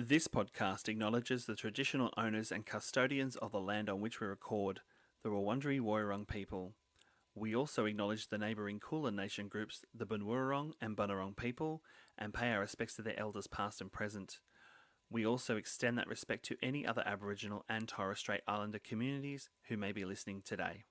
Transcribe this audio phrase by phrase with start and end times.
[0.00, 4.78] This podcast acknowledges the traditional owners and custodians of the land on which we record,
[5.24, 6.76] the Wurundjeri Woiwurrung people.
[7.34, 11.82] We also acknowledge the neighbouring Kulin Nation groups, the Bunwurrung and Bunurong people,
[12.16, 14.38] and pay our respects to their elders past and present.
[15.10, 19.76] We also extend that respect to any other Aboriginal and Torres Strait Islander communities who
[19.76, 20.84] may be listening today.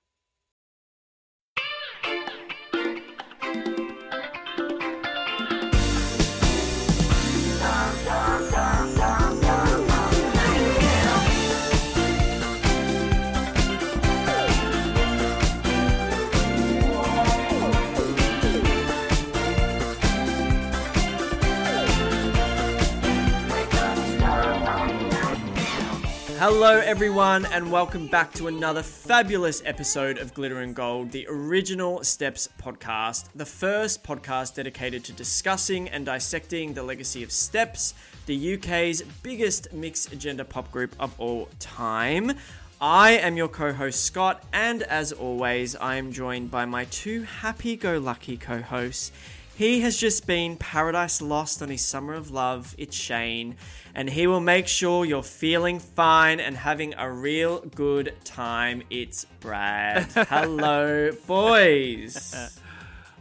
[26.38, 32.04] Hello, everyone, and welcome back to another fabulous episode of Glitter and Gold, the original
[32.04, 37.92] Steps podcast, the first podcast dedicated to discussing and dissecting the legacy of Steps,
[38.26, 42.34] the UK's biggest mixed gender pop group of all time.
[42.80, 47.22] I am your co host, Scott, and as always, I am joined by my two
[47.22, 49.10] happy go lucky co hosts.
[49.58, 52.76] He has just been paradise lost on his summer of love.
[52.78, 53.56] It's Shane,
[53.92, 58.84] and he will make sure you're feeling fine and having a real good time.
[58.88, 60.04] It's Brad.
[60.14, 62.36] Hello, boys.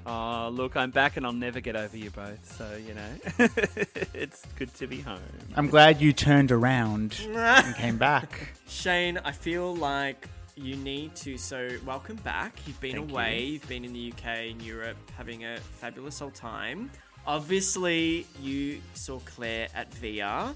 [0.10, 3.48] Oh, look, I'm back and I'll never get over you both, so, you know,
[4.14, 5.20] it's good to be home.
[5.54, 8.54] I'm glad you turned around and came back.
[8.70, 11.38] Shane, I feel like you need to.
[11.38, 12.60] So, welcome back.
[12.66, 13.40] You've been Thank away.
[13.40, 13.54] you.
[13.54, 16.90] You've been in the UK and Europe having a fabulous old time.
[17.26, 20.54] Obviously, you saw Claire at VR.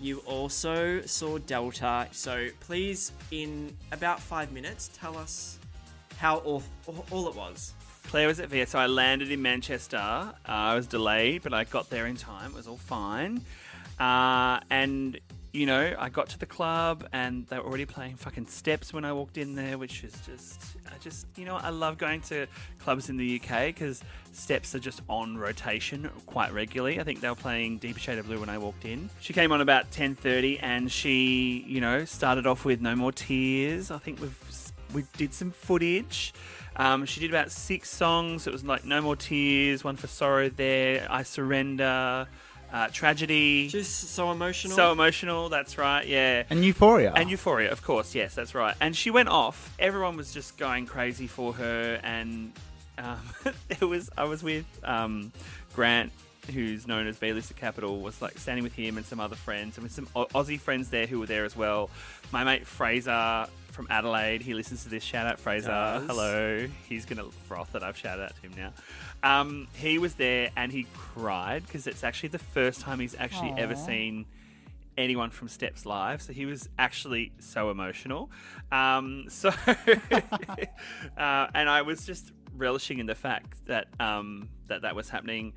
[0.00, 2.06] You also saw Delta.
[2.12, 5.58] So, please, in about five minutes, tell us
[6.16, 6.62] how all,
[7.10, 7.74] all it was.
[8.04, 9.96] Claire was at VR, so I landed in Manchester.
[9.96, 12.50] Uh, I was delayed, but I got there in time.
[12.50, 13.40] It was all fine.
[13.98, 15.18] Uh, and,
[15.52, 19.04] you know, I got to the club and they were already playing fucking steps when
[19.04, 22.46] I walked in there, which is just, I just, you know, I love going to
[22.78, 24.02] clubs in the UK because
[24.32, 27.00] steps are just on rotation quite regularly.
[27.00, 29.10] I think they were playing Deeper Shade of Blue when I walked in.
[29.20, 33.90] She came on about 10.30 and she, you know, started off with No More Tears.
[33.90, 34.38] I think we've
[34.92, 36.34] we did some footage.
[36.76, 38.46] Um, she did about six songs.
[38.46, 42.26] It was like No More Tears, One for Sorrow there, I Surrender,
[42.72, 43.68] uh, Tragedy.
[43.68, 44.76] Just so emotional.
[44.76, 46.44] so emotional, that's right, yeah.
[46.50, 47.12] And Euphoria.
[47.14, 48.74] And Euphoria, of course, yes, that's right.
[48.80, 49.74] And she went off.
[49.78, 52.52] Everyone was just going crazy for her, and
[52.98, 53.20] um,
[53.70, 55.32] it was I was with um,
[55.74, 56.12] Grant,
[56.52, 59.76] who's known as V-List at Capital, was like standing with him and some other friends,
[59.76, 61.90] and with some Aussie friends there who were there as well.
[62.32, 63.46] My mate Fraser
[63.80, 65.02] from Adelaide, he listens to this.
[65.02, 66.06] Shout out Fraser, Does.
[66.06, 66.68] hello.
[66.86, 68.72] He's gonna froth that I've shouted out to him now.
[69.22, 73.54] Um, he was there and he cried because it's actually the first time he's actually
[73.56, 74.26] ever seen
[74.98, 78.30] anyone from Steps live, so he was actually so emotional.
[78.70, 84.94] Um, so, uh, and I was just relishing in the fact that um, that that
[84.94, 85.54] was happening.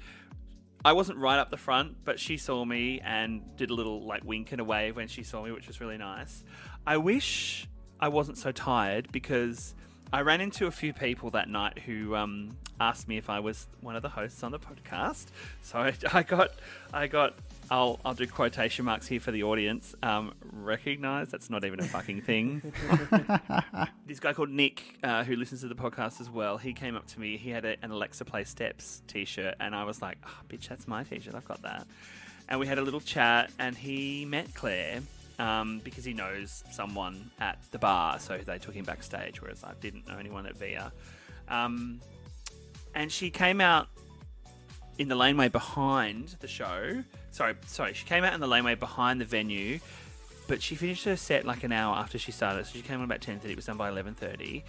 [0.86, 4.24] I wasn't right up the front, but she saw me and did a little like
[4.24, 6.46] wink and a wave when she saw me, which was really nice.
[6.88, 7.68] I wish
[8.00, 9.76] I wasn't so tired because
[10.14, 13.68] I ran into a few people that night who um, asked me if I was
[13.82, 15.26] one of the hosts on the podcast.
[15.64, 16.52] So I, I got,
[16.94, 17.34] I got.
[17.72, 19.96] I'll, I'll do quotation marks here for the audience.
[20.04, 22.62] Um, recognize that's not even a fucking thing.
[24.06, 27.08] this guy called Nick, uh, who listens to the podcast as well, he came up
[27.08, 27.38] to me.
[27.38, 30.88] He had a, an Alexa Play Steps t-shirt, and I was like, oh, "Bitch, that's
[30.88, 31.34] my t-shirt.
[31.34, 31.88] I've got that."
[32.50, 35.02] And we had a little chat, and he met Claire
[35.40, 39.74] um, because he knows someone at the bar, so they took him backstage, whereas I
[39.80, 40.92] didn't know anyone at VIA.
[41.48, 42.02] Um,
[42.96, 43.88] and she came out
[44.98, 47.04] in the laneway behind the show.
[47.32, 49.80] Sorry, sorry, she came out in the laneway behind the venue,
[50.48, 52.66] but she finished her set like an hour after she started.
[52.68, 53.54] So she came on about ten thirty.
[53.54, 54.64] It was done by eleven thirty.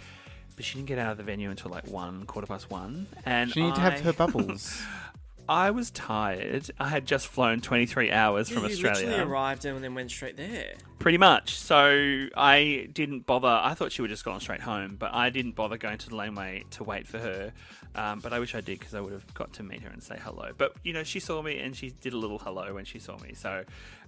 [0.55, 3.07] But she didn't get out of the venue until like one, quarter past one.
[3.25, 4.81] And she need to have her bubbles.
[5.47, 6.69] I was tired.
[6.79, 9.05] I had just flown 23 hours from you Australia.
[9.07, 10.73] literally arrived and then went straight there.
[10.99, 11.55] Pretty much.
[11.57, 13.47] So I didn't bother.
[13.47, 16.15] I thought she would just gone straight home, but I didn't bother going to the
[16.15, 17.53] laneway to wait for her.
[17.95, 20.01] Um, but I wish I did because I would have got to meet her and
[20.03, 20.51] say hello.
[20.57, 23.17] But you know, she saw me and she did a little hello when she saw
[23.19, 23.33] me.
[23.35, 23.63] So,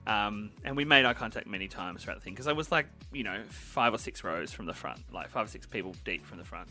[0.06, 2.88] um, and we made eye contact many times throughout the thing because I was like,
[3.13, 6.25] you know, five or six rows from the front, like five or six people deep
[6.25, 6.68] from the front.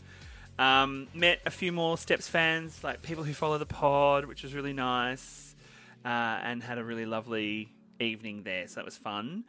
[0.59, 4.55] Um, met a few more Steps fans, like people who follow the pod, which was
[4.55, 5.55] really nice,
[6.03, 7.69] uh, and had a really lovely
[7.99, 8.67] evening there.
[8.67, 9.43] So that was fun.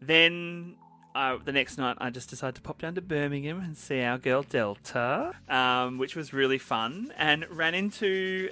[0.00, 0.76] Then
[1.14, 4.18] uh, the next night, I just decided to pop down to Birmingham and see our
[4.18, 8.50] girl Delta, um, which was really fun, and ran into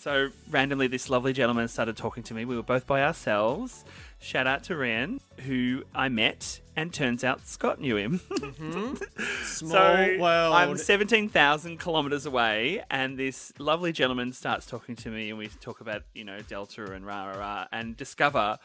[0.00, 2.46] So randomly, this lovely gentleman started talking to me.
[2.46, 3.84] We were both by ourselves.
[4.22, 8.20] Shout out to Ryan, who I met, and turns out Scott knew him.
[9.44, 10.54] Small so world.
[10.54, 15.80] I'm 17,000 kilometers away, and this lovely gentleman starts talking to me, and we talk
[15.80, 18.58] about, you know, Delta and rah, rah, rah, and discover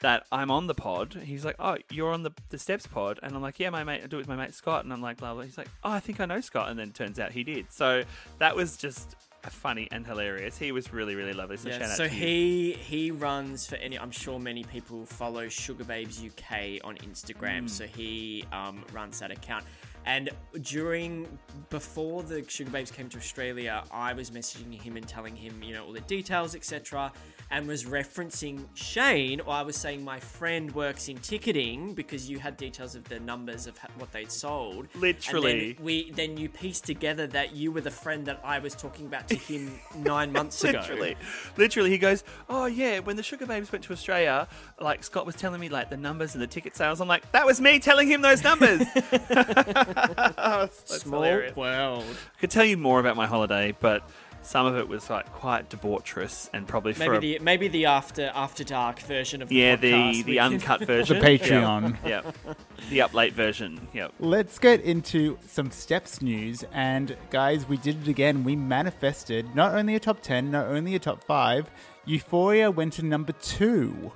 [0.00, 1.14] that I'm on the pod.
[1.24, 3.18] He's like, Oh, you're on the, the Steps pod.
[3.22, 4.84] And I'm like, Yeah, my mate, I do it with my mate Scott.
[4.84, 5.42] And I'm like, blah, blah.
[5.42, 6.70] He's like, Oh, I think I know Scott.
[6.70, 7.72] And then it turns out he did.
[7.72, 8.04] So
[8.38, 10.58] that was just funny and hilarious.
[10.58, 11.56] He was really, really lovely.
[11.56, 13.98] So Yeah, shout out so he he runs for any.
[13.98, 17.64] I'm sure many people follow Sugababes UK on Instagram.
[17.64, 17.70] Mm.
[17.70, 19.64] So he um, runs that account.
[20.08, 20.30] And
[20.62, 21.38] during
[21.68, 25.84] before the Sugababes came to Australia, I was messaging him and telling him, you know,
[25.84, 27.12] all the details, etc.
[27.50, 32.38] And was referencing Shane, or I was saying my friend works in ticketing because you
[32.38, 34.88] had details of the numbers of what they'd sold.
[34.94, 35.76] And then Literally.
[35.78, 39.28] we then you pieced together that you were the friend that I was talking about
[39.28, 40.78] to him nine months ago.
[40.78, 41.16] Literally,
[41.58, 44.48] literally, he goes, "Oh yeah, when the Sugababes went to Australia,
[44.80, 47.02] like Scott was telling me like the numbers and the ticket sales.
[47.02, 48.80] I'm like, that was me telling him those numbers.
[50.16, 51.56] That's Small hilarious.
[51.56, 52.04] world.
[52.36, 54.08] I could tell you more about my holiday, but
[54.42, 57.86] some of it was like quite debaucherous and probably for Maybe a, the maybe the
[57.86, 61.96] after after dark version of the yeah podcast, the the can- uncut The version, Patreon.
[62.06, 62.54] yeah, yeah.
[62.88, 64.12] the up late version, yep.
[64.20, 66.64] Let's get into some steps news.
[66.72, 68.44] And guys, we did it again.
[68.44, 71.68] We manifested not only a top 10, not only a top 5.
[72.06, 74.12] Euphoria went to number 2.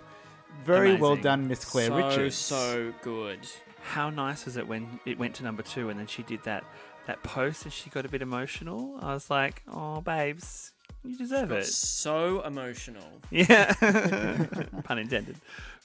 [0.65, 2.37] Very well done, Miss Claire so Richards.
[2.37, 3.41] so good.
[3.83, 6.65] How nice was it when it went to number two and then she did that
[7.07, 8.97] that post and she got a bit emotional?
[9.01, 10.73] I was like, oh, babes,
[11.05, 11.67] you deserve it.
[11.67, 13.05] So emotional.
[13.31, 13.75] Yeah,
[14.85, 15.37] pun intended.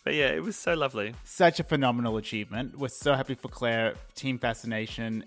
[0.03, 1.15] But yeah, it was so lovely.
[1.23, 2.77] Such a phenomenal achievement.
[2.77, 5.25] We're so happy for Claire, Team Fascination.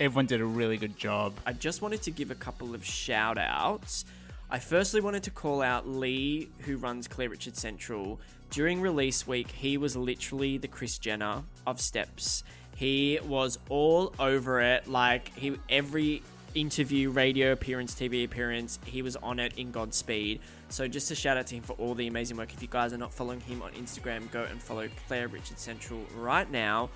[0.00, 1.34] Everyone did a really good job.
[1.44, 4.04] I just wanted to give a couple of shout outs.
[4.50, 8.20] I firstly wanted to call out Lee, who runs Claire Richard Central.
[8.52, 12.44] During release week, he was literally the Kris Jenner of Steps.
[12.76, 14.86] He was all over it.
[14.86, 16.22] Like he every
[16.54, 20.40] interview, radio appearance, TV appearance, he was on it in Godspeed.
[20.68, 22.52] So just a shout out to him for all the amazing work.
[22.52, 26.00] If you guys are not following him on Instagram, go and follow Claire Richard Central
[26.18, 26.90] right now.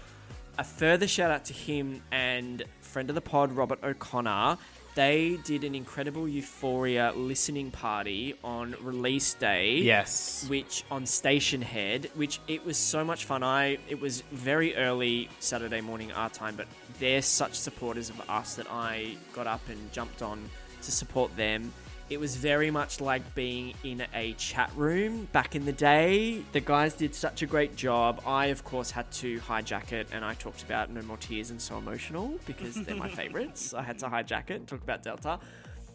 [0.58, 4.58] A further shout out to him and friend of the pod, Robert O'Connor.
[4.96, 9.76] They did an incredible Euphoria listening party on release day.
[9.76, 10.46] Yes.
[10.48, 13.42] Which on Stationhead, which it was so much fun.
[13.42, 16.66] I it was very early Saturday morning our time, but
[16.98, 20.48] they're such supporters of us that I got up and jumped on
[20.80, 21.74] to support them.
[22.08, 26.40] It was very much like being in a chat room back in the day.
[26.52, 28.22] The guys did such a great job.
[28.24, 31.60] I, of course, had to hijack it, and I talked about No More Tears and
[31.60, 33.74] So Emotional because they're my favorites.
[33.74, 35.40] I had to hijack it and talk about Delta.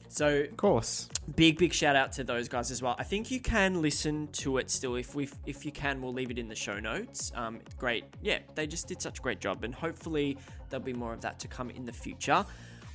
[0.10, 1.08] So Of course.
[1.38, 2.98] big big shout out to those guys as well.
[3.00, 6.30] I think you can listen to it still if we if you can we'll leave
[6.32, 7.32] it in the show notes.
[7.34, 10.38] Um, great, yeah, they just did such a great job, and hopefully
[10.70, 12.46] there'll be more of that to come in the future.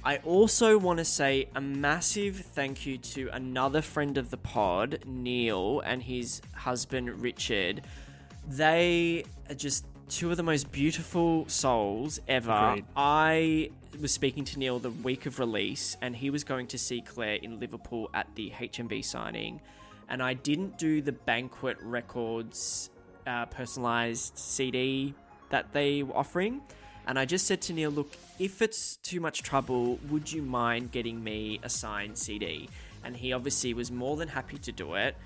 [0.07, 5.01] I also want to say a massive thank you to another friend of the pod,
[5.05, 7.83] Neil, and his husband Richard.
[8.47, 12.53] They are just two of the most beautiful souls ever.
[12.53, 12.85] Agreed.
[12.95, 13.71] I
[14.01, 17.41] was speaking to Neil the week of release, and he was going to see Claire
[17.43, 19.61] in Liverpool at the HMV signing.
[20.09, 22.91] And I didn't do the Banquet Records
[23.27, 25.15] uh, personalized CD
[25.51, 26.61] that they were offering.
[27.07, 30.93] And I just said to Neil, look, if it's too much trouble, would you mind
[30.93, 32.69] getting me a signed CD?
[33.05, 35.17] And he obviously was more than happy to do it.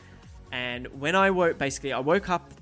[0.52, 2.52] And when I woke, basically, I woke up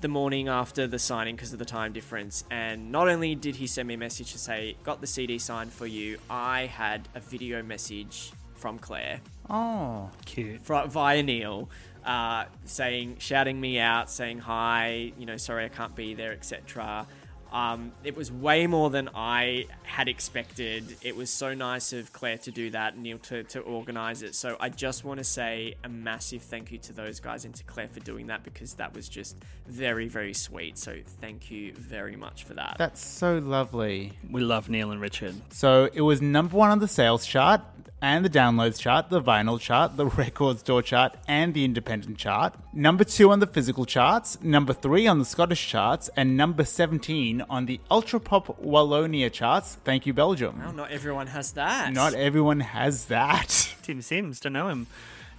[0.00, 2.44] the morning after the signing because of the time difference.
[2.50, 5.72] And not only did he send me a message to say, got the CD signed
[5.72, 10.10] for you, I had a video message from Claire Oh.
[10.24, 10.60] Cute.
[10.62, 11.68] via Neil,
[12.04, 17.06] uh, saying, shouting me out, saying hi, you know, sorry I can't be there, etc.
[17.54, 20.96] Um, it was way more than I had expected.
[21.02, 24.34] It was so nice of Claire to do that, Neil to, to organize it.
[24.34, 27.62] So I just want to say a massive thank you to those guys and to
[27.62, 29.36] Claire for doing that because that was just
[29.68, 30.76] very, very sweet.
[30.78, 32.74] So thank you very much for that.
[32.76, 34.18] That's so lovely.
[34.28, 35.36] We love Neil and Richard.
[35.50, 37.60] So it was number one on the sales chart
[38.04, 42.54] and the downloads chart, the vinyl chart, the record store chart, and the independent chart.
[42.74, 47.43] Number two on the physical charts, number three on the Scottish charts, and number 17
[47.48, 49.76] on the Ultratop Wallonia charts.
[49.84, 50.58] Thank you, Belgium.
[50.58, 51.92] Well, not everyone has that.
[51.92, 53.74] Not everyone has that.
[53.82, 54.86] Tim Sims, don't know him.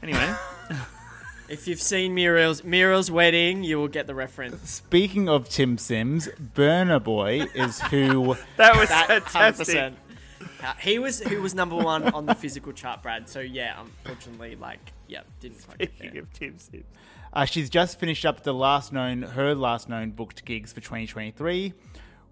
[0.03, 0.35] Anyway,
[1.49, 4.69] if you've seen Muriel's Muriel's wedding, you will get the reference.
[4.69, 8.35] Speaking of Tim Sims, Burna Boy is who.
[8.57, 9.75] that was That fantastic.
[9.75, 9.93] 100%.
[10.63, 13.29] Uh, he was who was number one on the physical chart, Brad.
[13.29, 16.85] So yeah, unfortunately, like yeah, didn't Speaking of Tim Sims.
[17.35, 21.73] Uh, she's just finished up the last known, her last known booked gigs for 2023,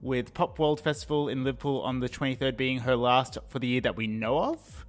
[0.03, 3.81] with Pop World Festival in Liverpool on the 23rd being her last for the year
[3.81, 4.85] that we know of.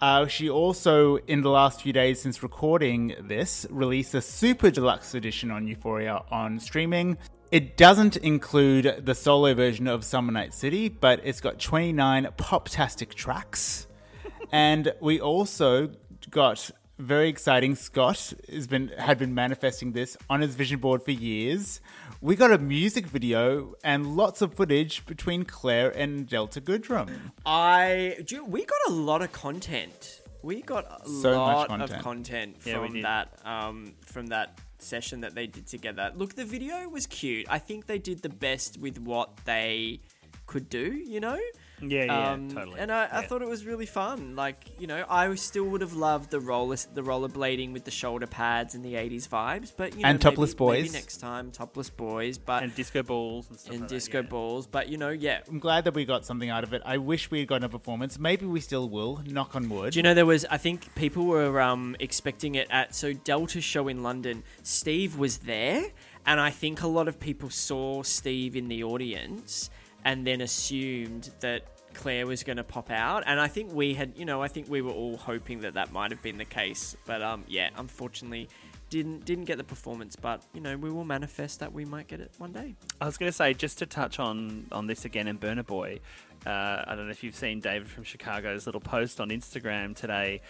[0.00, 5.14] Uh, she also, in the last few days since recording this, released a super deluxe
[5.14, 7.18] edition on Euphoria on streaming.
[7.50, 13.14] It doesn't include the solo version of Summer Night City, but it's got 29 pop-tastic
[13.14, 13.86] tracks.
[14.52, 15.90] and we also
[16.30, 17.74] got very exciting.
[17.76, 21.80] Scott has been had been manifesting this on his vision board for years.
[22.20, 27.08] We got a music video and lots of footage between Claire and Delta Goodrem.
[27.46, 28.44] I do.
[28.44, 30.22] We got a lot of content.
[30.42, 31.90] We got a So much lot content.
[31.92, 33.04] of content from did.
[33.04, 36.12] that um, from that session that they did together.
[36.14, 37.46] Look, the video was cute.
[37.48, 40.00] I think they did the best with what they
[40.46, 40.92] could do.
[40.92, 41.38] You know.
[41.80, 42.80] Yeah, yeah, Um, totally.
[42.80, 44.34] And I, I thought it was really fun.
[44.36, 48.26] Like, you know, I still would have loved the roller the rollerblading with the shoulder
[48.26, 50.92] pads and the '80s vibes, but you know, And topless maybe, maybe boys.
[50.92, 54.28] next time, topless boys, but and disco balls and stuff and like that, disco yeah.
[54.28, 54.66] balls.
[54.66, 55.40] But you know, yeah.
[55.48, 56.82] I'm glad that we got something out of it.
[56.84, 58.18] I wish we had gotten a performance.
[58.18, 59.22] Maybe we still will.
[59.26, 59.92] Knock on wood.
[59.92, 60.44] Do you know there was?
[60.50, 64.42] I think people were um, expecting it at so Delta show in London.
[64.62, 65.84] Steve was there,
[66.26, 69.70] and I think a lot of people saw Steve in the audience
[70.04, 71.62] and then assumed that
[71.94, 73.24] Claire was going to pop out.
[73.26, 75.92] And I think we had, you know, I think we were all hoping that that
[75.92, 76.96] might have been the case.
[77.06, 78.48] But um, yeah, unfortunately,
[78.90, 80.16] didn't didn't get the performance.
[80.16, 82.74] But you know, we will manifest that we might get it one day.
[83.00, 86.00] I was going to say, just to touch on on this again in Burna Boy,
[86.46, 90.40] uh, I don't know if you've seen David from Chicago's little post on Instagram today.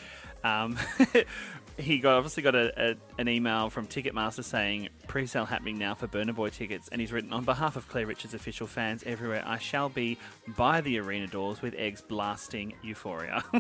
[0.45, 0.77] Um,
[1.79, 6.07] he got obviously got a, a, an email from Ticketmaster saying pre-sale happening now for
[6.09, 9.43] Burna Boy tickets, and he's written on behalf of Claire Richards official fans everywhere.
[9.47, 10.19] I shall be
[10.57, 13.43] by the arena doors with eggs blasting Euphoria.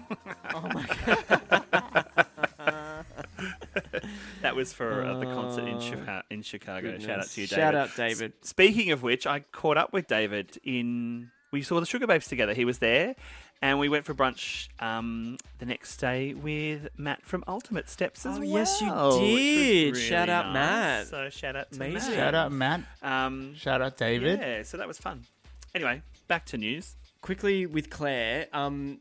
[0.54, 2.25] Oh my god!
[4.42, 6.98] that was for uh, the concert in, Chica- in Chicago.
[6.98, 7.60] Shout out to you, David.
[7.62, 8.32] Shout out, David.
[8.42, 11.30] S- Speaking of which, I caught up with David in.
[11.50, 12.52] We saw the Sugababes together.
[12.52, 13.14] He was there,
[13.62, 18.37] and we went for brunch um, the next day with Matt from Ultimate Steps as
[18.37, 18.49] Oh, well.
[18.49, 19.97] yes, you which was did.
[19.97, 20.55] Shout out, nice.
[20.55, 21.07] Matt.
[21.07, 22.11] So shout out to Amazing.
[22.11, 22.19] Matt.
[22.19, 22.81] Shout out Matt.
[23.02, 24.40] Um, Shout out David.
[24.40, 25.25] Yeah, so that was fun.
[25.75, 26.97] Anyway, back to news.
[27.23, 28.99] quickly with Claire, um,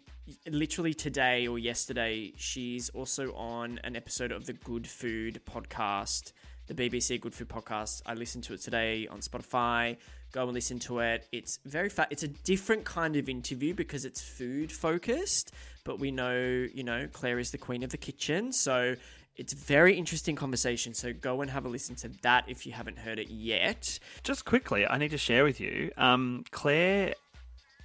[0.49, 6.31] literally today or yesterday, she's also on an episode of the Good Food podcast,
[6.67, 8.01] the BBC Good Food podcast.
[8.05, 9.97] I listened to it today on Spotify.
[10.31, 11.25] Go and listen to it.
[11.31, 12.09] It's very fat.
[12.11, 15.53] It's a different kind of interview because it's food focused,
[15.85, 16.35] but we know,
[16.73, 18.95] you know, Claire is the queen of the kitchen, so.
[19.39, 22.71] It's a very interesting conversation, so go and have a listen to that if you
[22.71, 23.99] haven't heard it yet.
[24.23, 25.91] Just quickly, I need to share with you.
[25.95, 27.13] Um, Claire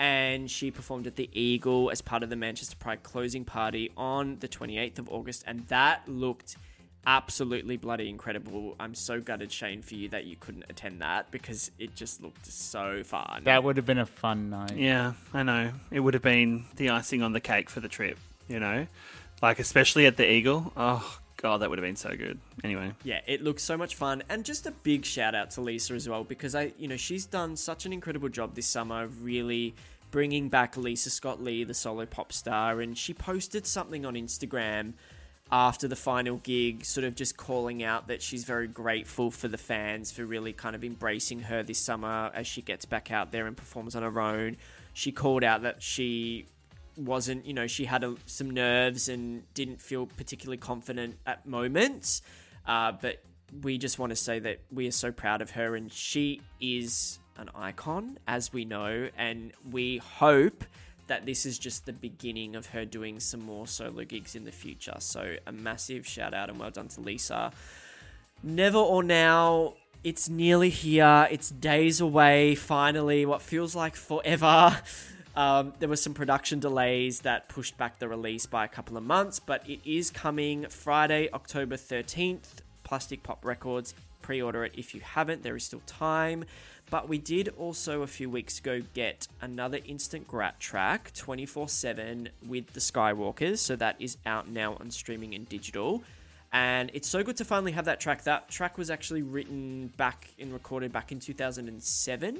[0.00, 4.38] and she performed at the Eagle as part of the Manchester Pride closing party on
[4.40, 6.56] the 28th of August, and that looked
[7.06, 8.76] absolutely bloody incredible.
[8.80, 12.46] I'm so gutted, Shane, for you that you couldn't attend that because it just looked
[12.46, 13.42] so fun.
[13.44, 14.74] That would have been a fun night.
[14.74, 15.70] Yeah, I know.
[15.90, 18.16] It would have been the icing on the cake for the trip,
[18.48, 18.86] you know?
[19.42, 20.72] Like, especially at the Eagle.
[20.78, 22.38] Oh, God, that would have been so good.
[22.62, 22.92] Anyway.
[23.02, 26.08] Yeah, it looks so much fun, and just a big shout out to Lisa as
[26.08, 29.74] well because I, you know, she's done such an incredible job this summer really
[30.10, 34.92] bringing back Lisa Scott Lee, the solo pop star, and she posted something on Instagram
[35.52, 39.58] after the final gig, sort of just calling out that she's very grateful for the
[39.58, 43.46] fans for really kind of embracing her this summer as she gets back out there
[43.46, 44.56] and performs on her own.
[44.92, 46.46] She called out that she
[47.00, 52.22] wasn't, you know, she had a, some nerves and didn't feel particularly confident at moments.
[52.66, 53.22] Uh, but
[53.62, 57.18] we just want to say that we are so proud of her and she is
[57.36, 60.64] an icon, as we know, and we hope
[61.06, 64.52] that this is just the beginning of her doing some more solo gigs in the
[64.52, 64.94] future.
[64.98, 67.50] So a massive shout out and well done to Lisa.
[68.42, 69.74] Never or now.
[70.04, 71.26] It's nearly here.
[71.30, 72.54] It's days away.
[72.54, 74.78] Finally, what feels like forever.
[75.36, 79.04] Um, there were some production delays that pushed back the release by a couple of
[79.04, 82.62] months, but it is coming Friday, October 13th.
[82.90, 83.94] Plastic Pop Records.
[84.20, 86.44] Pre order it if you haven't, there is still time.
[86.90, 92.28] But we did also a few weeks ago get another Instant Grat track 24 7
[92.48, 93.58] with the Skywalkers.
[93.58, 96.02] So that is out now on streaming and digital.
[96.52, 98.24] And it's so good to finally have that track.
[98.24, 102.38] That track was actually written back and recorded back in 2007.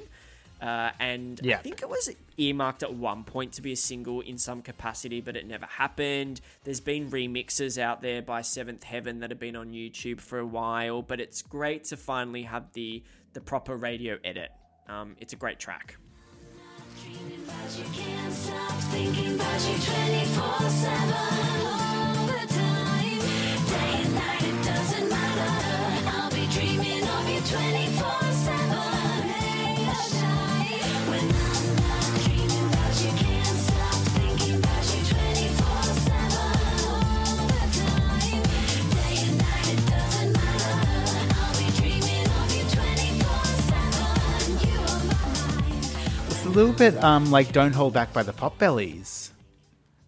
[0.61, 1.57] Uh, and yeah.
[1.57, 5.19] I think it was earmarked at one point to be a single in some capacity,
[5.19, 6.39] but it never happened.
[6.63, 10.45] There's been remixes out there by Seventh Heaven that have been on YouTube for a
[10.45, 13.03] while, but it's great to finally have the
[13.33, 14.51] the proper radio edit.
[14.87, 15.95] Um, it's a great track.
[26.51, 28.20] Dreaming of you 24
[46.51, 49.31] little bit um, like Don't Hold Back by the Pop Bellies.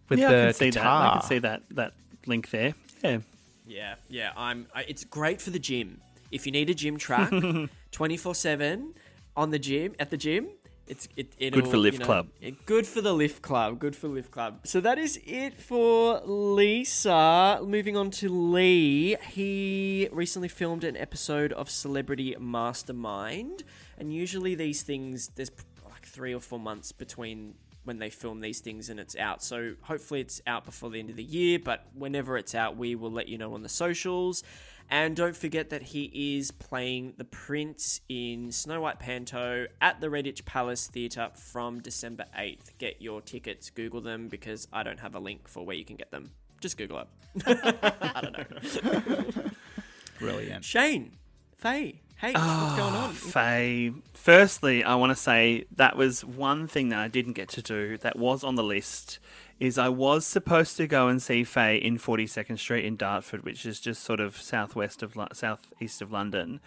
[0.08, 1.02] With yeah, the I can see guitar.
[1.02, 1.10] that.
[1.16, 1.92] I can see that that
[2.26, 2.74] link there.
[3.02, 3.18] Yeah.
[3.66, 4.32] Yeah, yeah.
[4.36, 4.66] I'm.
[4.74, 6.00] I, it's great for the gym.
[6.30, 7.32] If you need a gym track,
[7.92, 8.94] twenty four seven
[9.36, 10.48] on the gym at the gym.
[10.86, 12.28] It's it, it'll, Good for Lift you know, Club.
[12.42, 13.78] it- good for the lift club.
[13.78, 14.60] Good for lift club.
[14.66, 17.60] So that is it for Lisa.
[17.64, 19.16] Moving on to Lee.
[19.30, 23.64] He recently filmed an episode of Celebrity Mastermind,
[23.96, 25.73] and usually these things there's like
[26.14, 27.54] three or four months between
[27.84, 29.42] when they film these things and it's out.
[29.42, 32.94] So hopefully it's out before the end of the year, but whenever it's out, we
[32.94, 34.42] will let you know on the socials.
[34.90, 40.08] And don't forget that he is playing the Prince in Snow White Panto at the
[40.08, 42.76] Redditch Palace Theatre from December 8th.
[42.78, 45.96] Get your tickets, Google them because I don't have a link for where you can
[45.96, 46.30] get them.
[46.60, 47.08] Just Google it.
[47.46, 49.50] I don't know.
[50.18, 50.64] Brilliant.
[50.64, 51.16] Shane,
[51.56, 53.12] Faye, hey, what's going ah, on?
[53.12, 53.92] Faye.
[54.12, 57.98] Firstly, I want to say that was one thing that I didn't get to do
[57.98, 59.18] that was on the list.
[59.60, 63.64] Is I was supposed to go and see Faye in 42nd Street in Dartford, which
[63.64, 66.60] is just sort of southwest of southeast of London,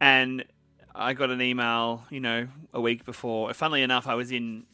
[0.00, 0.44] and
[0.94, 3.52] I got an email, you know, a week before.
[3.54, 4.66] Funnily enough, I was in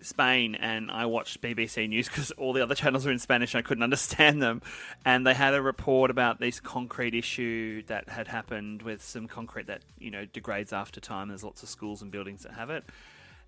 [0.00, 3.64] Spain and I watched BBC News because all the other channels were in Spanish and
[3.64, 4.62] I couldn't understand them.
[5.04, 9.66] And they had a report about this concrete issue that had happened with some concrete
[9.66, 11.28] that, you know, degrades after time.
[11.28, 12.84] There's lots of schools and buildings that have it.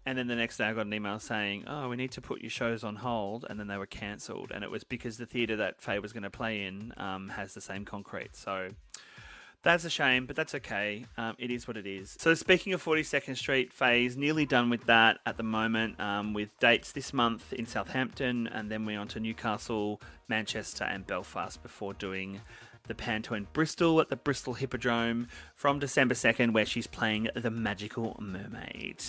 [0.07, 2.41] And then the next day I got an email saying, oh, we need to put
[2.41, 3.45] your shows on hold.
[3.49, 4.51] And then they were cancelled.
[4.51, 7.55] And it was because the theatre that Faye was going to play in um, has
[7.55, 8.35] the same concrete.
[8.35, 8.71] So
[9.63, 11.07] that's a shame, but that's okay.
[11.17, 12.17] Um, it is what it is.
[12.19, 16.49] So, speaking of 42nd Street, Faye's nearly done with that at the moment, um, with
[16.61, 21.93] dates this month in Southampton, and then we're on to Newcastle, Manchester, and Belfast before
[21.93, 22.41] doing
[22.91, 27.51] the Panto in Bristol at the Bristol Hippodrome from December 2nd, where she's playing the
[27.51, 29.01] Magical Mermaid.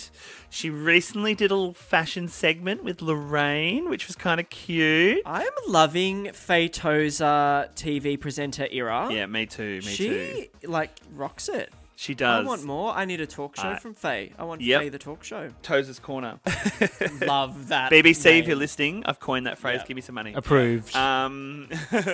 [0.48, 5.20] She recently did a little fashion segment with Lorraine, which was kind of cute.
[5.26, 9.08] I am loving Faye Tozer TV presenter era.
[9.10, 10.68] Yeah, me too, me she too.
[10.68, 11.72] like rocks it.
[11.94, 12.44] She does.
[12.44, 12.92] I want more.
[12.92, 14.32] I need a talk show Uh, from Faye.
[14.36, 14.80] I want yep.
[14.80, 15.50] Faye the talk show.
[15.62, 16.40] Tozer's Corner.
[17.22, 17.92] Love that.
[17.92, 19.80] BBC, if you're listening, I've coined that phrase.
[19.82, 19.86] Yeah.
[19.86, 20.32] Give me some money.
[20.34, 20.96] Approved.
[20.96, 21.68] Um,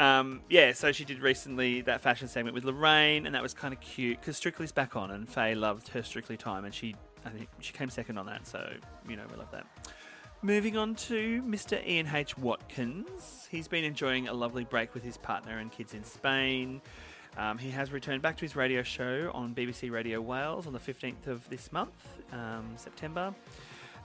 [0.00, 3.74] um, yeah, so she did recently that fashion segment with Lorraine, and that was kind
[3.74, 7.30] of cute because Strictly's back on, and Faye loved her Strictly time, and she, I
[7.30, 8.46] think, she came second on that.
[8.46, 8.72] So
[9.08, 9.66] you know, we love that.
[10.40, 11.84] Moving on to Mr.
[11.84, 12.38] Ian H.
[12.38, 13.48] Watkins.
[13.50, 16.80] He's been enjoying a lovely break with his partner and kids in Spain.
[17.36, 20.78] Um, he has returned back to his radio show on BBC Radio Wales on the
[20.78, 21.90] 15th of this month,
[22.32, 23.34] um, September.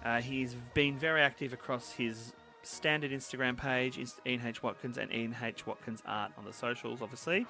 [0.04, 4.64] Uh, he's been very active across his standard Instagram page, is Ian H.
[4.64, 5.66] Watkins, and Ian H.
[5.68, 7.46] Watkins Art on the socials, obviously.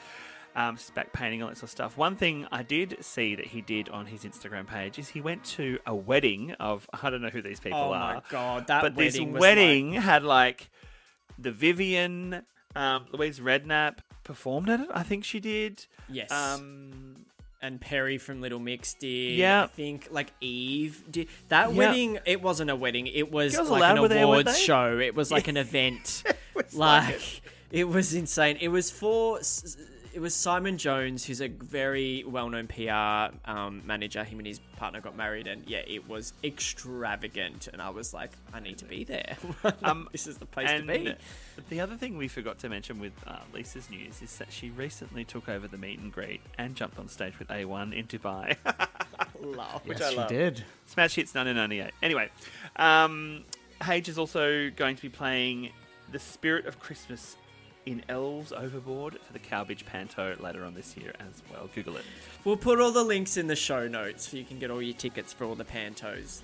[0.55, 1.97] Um, just back painting, all that sort of stuff.
[1.97, 5.43] One thing I did see that he did on his Instagram page is he went
[5.45, 7.85] to a wedding of, I don't know who these people are.
[7.85, 10.69] Oh are my god, that but this wedding was wedding had like
[11.39, 12.43] the Vivienne,
[12.75, 14.89] um, Louise Redknapp performed at it.
[14.93, 15.87] I think she did.
[16.07, 16.31] Yes.
[16.31, 17.25] Um,
[17.63, 19.35] and Perrie from Little Mix did.
[19.35, 19.63] Yeah.
[19.63, 21.29] I think like Eve did.
[21.47, 21.77] That Yeah.
[21.77, 23.07] wedding, it wasn't a wedding.
[23.07, 24.99] It was Girls like an were there, awards show.
[24.99, 26.23] It was like an event.
[26.53, 28.57] was like like it was insane.
[28.61, 29.39] It was for.
[30.13, 34.23] S- it was Simon Jones, who's a very well-known PR um, manager.
[34.23, 37.67] Him and his partner got married, and yeah, it was extravagant.
[37.71, 39.37] And I was like, I need to be there.
[39.81, 41.15] Um, this is the place and to be.
[41.69, 45.23] the other thing we forgot to mention with uh, Lisa's news is that she recently
[45.25, 48.55] took over the meet and greet and jumped on stage with A1 in Dubai.
[49.41, 50.29] Love, which yes, I love.
[50.29, 50.63] she did.
[50.85, 51.91] Smash Hits 1998.
[52.01, 52.29] Anyway,
[52.77, 53.43] um,
[53.87, 55.71] H is also going to be playing
[56.11, 57.35] The Spirit of Christmas
[57.85, 61.69] in Elves Overboard for the Cowbridge Panto later on this year as well.
[61.73, 62.05] Google it.
[62.43, 64.95] We'll put all the links in the show notes so you can get all your
[64.95, 66.41] tickets for all the pantos.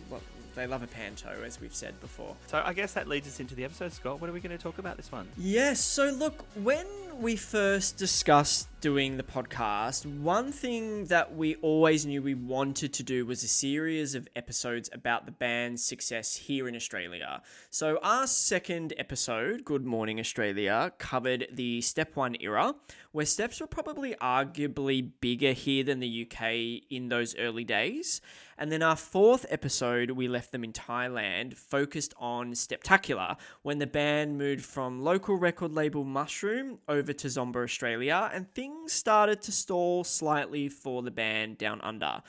[0.55, 2.35] They love a panto, as we've said before.
[2.47, 4.19] So I guess that leads us into the episode, Scott.
[4.19, 5.27] What are we going to talk about this one?
[5.37, 6.85] Yes, so look, when
[7.19, 13.03] we first discussed doing the podcast, one thing that we always knew we wanted to
[13.03, 17.41] do was a series of episodes about the band's success here in Australia.
[17.69, 22.73] So, our second episode, Good Morning Australia, covered the Step 1 era,
[23.11, 28.21] where steps were probably arguably bigger here than the UK in those early days.
[28.61, 33.87] And then our fourth episode, we left them in Thailand, focused on Steptacular, when the
[33.87, 39.53] band moved from local record label Mushroom over to Zomba Australia, and things started to
[39.53, 42.21] stall slightly for the band down under.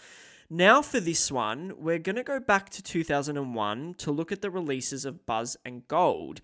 [0.48, 4.50] Now, for this one, we're going to go back to 2001 to look at the
[4.50, 6.40] releases of Buzz and Gold.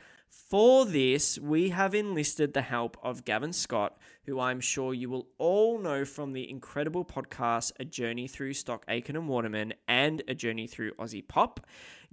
[0.48, 5.26] For this, we have enlisted the help of Gavin Scott, who I'm sure you will
[5.38, 10.36] all know from the incredible podcast A Journey Through Stock Aitken and Waterman and A
[10.36, 11.66] Journey Through Aussie Pop.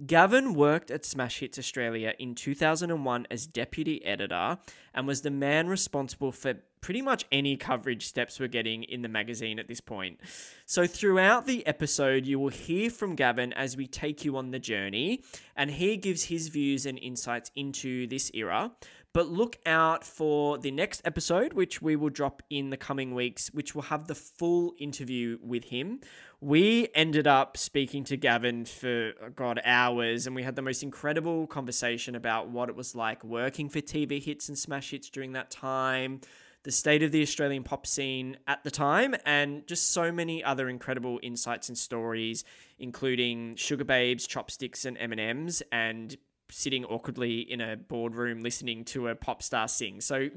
[0.04, 4.58] Gavin worked at Smash Hits Australia in 2001 as deputy editor
[4.92, 9.08] and was the man responsible for pretty much any coverage steps we're getting in the
[9.08, 10.20] magazine at this point.
[10.66, 14.58] So, throughout the episode, you will hear from Gavin as we take you on the
[14.58, 15.22] journey,
[15.56, 18.70] and he gives his views and insights into this era.
[19.14, 23.48] But look out for the next episode, which we will drop in the coming weeks,
[23.54, 26.00] which will have the full interview with him.
[26.40, 30.82] We ended up speaking to Gavin for, oh God, hours, and we had the most
[30.82, 35.32] incredible conversation about what it was like working for TV hits and smash hits during
[35.32, 36.20] that time,
[36.64, 40.68] the state of the Australian pop scene at the time, and just so many other
[40.68, 42.42] incredible insights and stories,
[42.78, 46.16] including Sugababes, Chopsticks, and M&Ms, and
[46.50, 50.00] sitting awkwardly in a boardroom listening to a pop star sing.
[50.00, 50.28] So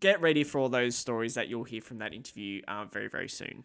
[0.00, 3.28] get ready for all those stories that you'll hear from that interview uh, very, very
[3.28, 3.64] soon.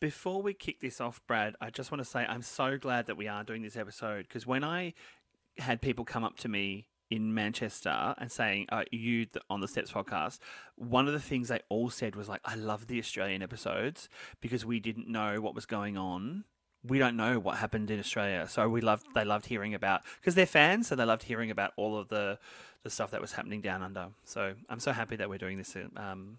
[0.00, 3.16] Before we kick this off, Brad, I just want to say I'm so glad that
[3.16, 4.94] we are doing this episode because when I
[5.58, 9.92] had people come up to me in Manchester and saying, uh, "You on the Steps
[9.92, 10.38] podcast,"
[10.76, 14.08] one of the things they all said was like, "I love the Australian episodes
[14.40, 16.44] because we didn't know what was going on."
[16.86, 19.06] We don't know what happened in Australia, so we loved.
[19.14, 22.38] They loved hearing about because they're fans, so they loved hearing about all of the
[22.82, 24.08] the stuff that was happening down under.
[24.24, 26.38] So I'm so happy that we're doing this um,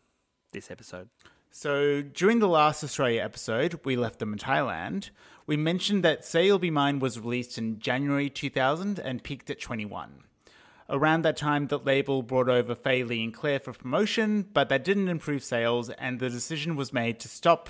[0.52, 1.10] this episode.
[1.52, 5.10] So during the last Australia episode, we left them in Thailand.
[5.48, 9.62] We mentioned that Say You'll Be Mine was released in January 2000 and peaked at
[9.62, 10.24] 21.
[10.88, 14.84] Around that time, the label brought over Faye Lee and Claire for promotion, but that
[14.84, 17.70] didn't improve sales, and the decision was made to stop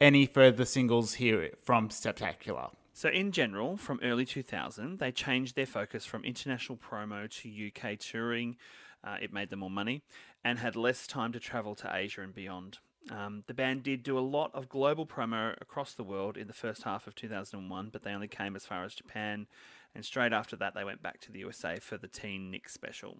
[0.00, 2.70] any further singles here from Steptacular.
[2.94, 7.98] So, in general, from early 2000, they changed their focus from international promo to UK
[7.98, 8.56] touring.
[9.04, 10.02] Uh, it made them more money
[10.42, 12.78] and had less time to travel to Asia and beyond.
[13.10, 16.52] Um, the band did do a lot of global promo across the world in the
[16.52, 19.46] first half of 2001, but they only came as far as Japan,
[19.94, 23.18] and straight after that, they went back to the USA for the Teen Nick special.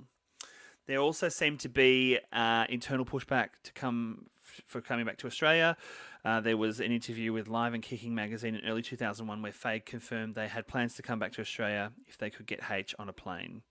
[0.87, 5.26] There also seemed to be uh, internal pushback to come f- for coming back to
[5.26, 5.76] Australia.
[6.24, 9.81] Uh, there was an interview with Live and Kicking magazine in early 2001 where Faye
[9.81, 13.09] confirmed they had plans to come back to Australia if they could get H on
[13.09, 13.62] a plane.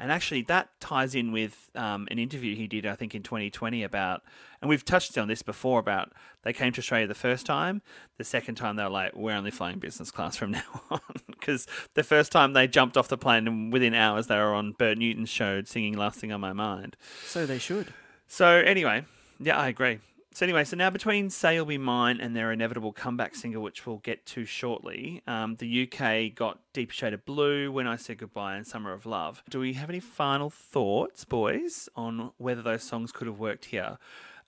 [0.00, 3.82] And actually, that ties in with um, an interview he did, I think, in 2020
[3.82, 4.22] about,
[4.60, 6.12] and we've touched on this before about
[6.44, 7.82] they came to Australia the first time.
[8.16, 11.00] The second time, they were like, we're only flying business class from now on.
[11.26, 14.70] Because the first time they jumped off the plane, and within hours, they were on
[14.72, 16.96] Bert Newton's show singing Last Thing on My Mind.
[17.24, 17.92] So they should.
[18.28, 19.04] So anyway,
[19.40, 19.98] yeah, I agree.
[20.38, 23.84] So anyway, so now between Say You'll Be Mine and their inevitable comeback single, which
[23.84, 28.18] we'll get to shortly, um, the UK got Deep Shade of Blue, When I Said
[28.18, 29.42] Goodbye, and Summer of Love.
[29.50, 33.98] Do we have any final thoughts, boys, on whether those songs could have worked here?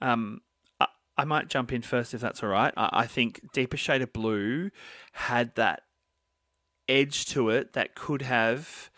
[0.00, 0.42] Um,
[0.78, 0.86] I,
[1.18, 2.72] I might jump in first if that's all right.
[2.76, 4.70] I, I think Deeper Shade of Blue
[5.14, 5.82] had that
[6.88, 8.90] edge to it that could have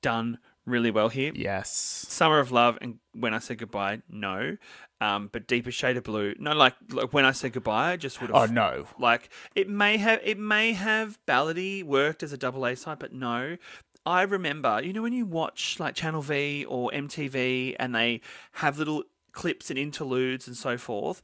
[0.00, 1.32] done really well here.
[1.34, 1.70] Yes.
[2.08, 4.56] Summer of Love and When I Said Goodbye, no.
[5.00, 6.52] Um, but Deeper Shade of Blue, no.
[6.52, 8.50] Like, like When I Said Goodbye, I just would have.
[8.50, 8.86] Oh no.
[8.98, 13.12] Like it may have it may have ballady worked as a double A side, but
[13.12, 13.56] no.
[14.04, 18.78] I remember, you know, when you watch like Channel V or MTV and they have
[18.78, 21.22] little clips and interludes and so forth.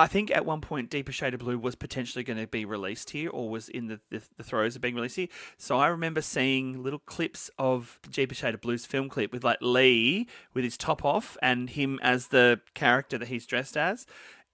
[0.00, 3.10] I think at one point Deeper Shade of Blue was potentially going to be released
[3.10, 5.28] here or was in the, the, the throes of being released here.
[5.58, 9.58] So I remember seeing little clips of Deeper Shade of Blue's film clip with like
[9.60, 14.06] Lee with his top off and him as the character that he's dressed as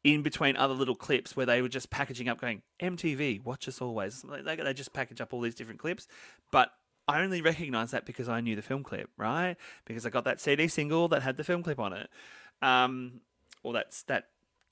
[0.02, 3.80] in between other little clips where they were just packaging up going, MTV, watch us
[3.80, 4.24] always.
[4.44, 6.08] They just package up all these different clips.
[6.50, 6.72] But
[7.06, 9.54] I only recognized that because I knew the film clip, right?
[9.84, 12.10] Because I got that CD single that had the film clip on it.
[12.62, 13.20] Um,
[13.62, 14.26] or that's that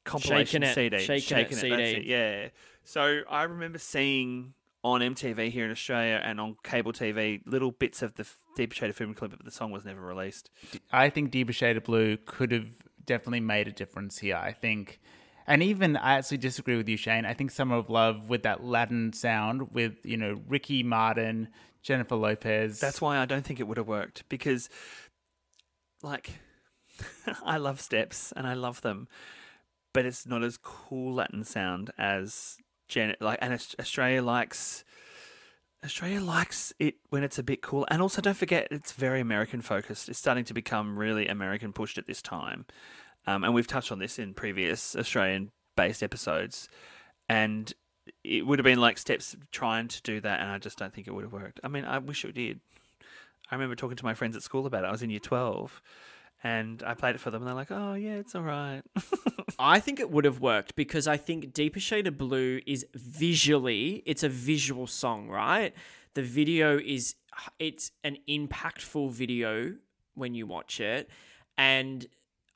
[0.05, 1.21] compilation Shakin' It, CD.
[1.21, 1.83] Shakin' It that's CD.
[1.83, 2.49] it, yeah.
[2.85, 8.03] So I remember seeing on MTV here in Australia and on cable TV little bits
[8.03, 10.51] of the Deep Shade of Film clip, but the song was never released.
[10.93, 12.69] I think Deeper Shade of Blue could have
[13.05, 14.37] definitely made a difference here.
[14.37, 15.01] I think,
[15.47, 17.25] and even I actually disagree with you, Shane.
[17.25, 21.49] I think Summer of Love with that Latin sound with you know Ricky Martin,
[21.83, 22.79] Jennifer Lopez.
[22.79, 24.69] That's why I don't think it would have worked because,
[26.03, 26.31] like,
[27.45, 29.09] I love steps and I love them,
[29.95, 32.59] but it's not as cool Latin sound as.
[33.19, 34.85] Like, and Australia likes.
[35.83, 39.63] Australia likes it when it's a bit cool, and also don't forget it's very American
[39.63, 40.09] focused.
[40.09, 42.67] It's starting to become really American pushed at this time,
[43.27, 46.69] um, and we've touched on this in previous Australian based episodes,
[47.29, 47.73] and
[48.23, 51.07] it would have been like steps trying to do that, and I just don't think
[51.07, 51.61] it would have worked.
[51.65, 52.61] I mean, I wish it did.
[53.51, 54.89] I remember talking to my friends at school about it.
[54.89, 55.83] I was in year 12
[56.45, 58.83] and I played it for them and they're like, oh, yeah, it's all right.
[59.59, 64.03] I think it would have worked because I think Deeper Shade of Blue is visually,
[64.05, 65.73] it's a visual song, right?
[66.13, 67.15] The video is,
[67.59, 69.75] it's an impactful video
[70.15, 71.09] when you watch it.
[71.57, 72.07] And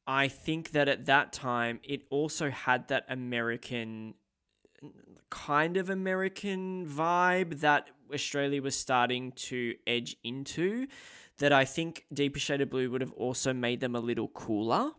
[0.07, 4.15] I think that at that time, it also had that American,
[5.31, 10.89] kind of American vibe that Australia was starting to edge into.
[11.39, 14.93] That I think Deeper Shade of Blue would have also made them a little cooler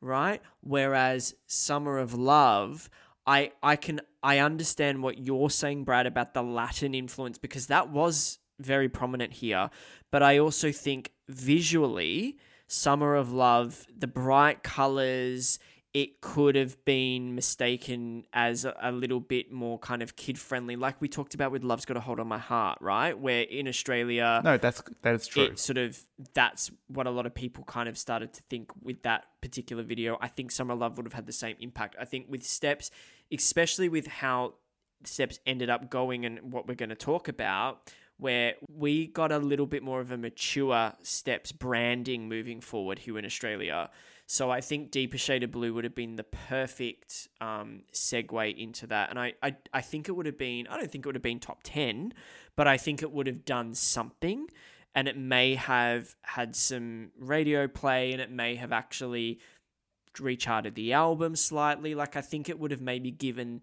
[0.00, 0.40] right?
[0.60, 2.88] Whereas Summer of Love,
[3.26, 7.90] I I can I understand what you're saying, Brad, about the Latin influence because that
[7.90, 9.70] was very prominent here.
[10.10, 15.58] But I also think visually, Summer of Love, the bright colors,
[15.92, 21.00] it could have been mistaken as a, little bit more kind of kid friendly, like
[21.00, 23.18] we talked about with Love's Got a Hold on My Heart, right?
[23.18, 25.44] Where in Australia, no, that's that is true.
[25.44, 26.00] it sort of
[26.32, 30.16] that's what a lot of people kind of started to think with that particular video.
[30.20, 31.96] I think Summer Love would have had the same impact.
[31.98, 32.92] I think with Steps,
[33.32, 34.54] especially with how
[35.02, 39.38] Steps ended up going and what we're going to talk about, where we got a
[39.38, 43.90] little bit more of a mature Steps branding moving forward here in Australia.
[44.32, 48.86] So I think Deeper Shade of Blue would have been the perfect um, segue into
[48.86, 49.10] that.
[49.10, 51.22] And I, I, I think it would have been, I don't think it would have
[51.22, 52.14] been top 10,
[52.54, 54.46] but I think it would have done something
[54.94, 59.40] and it may have had some radio play and it may have actually
[60.20, 61.96] recharted the album slightly.
[61.96, 63.62] Like I think it would have maybe given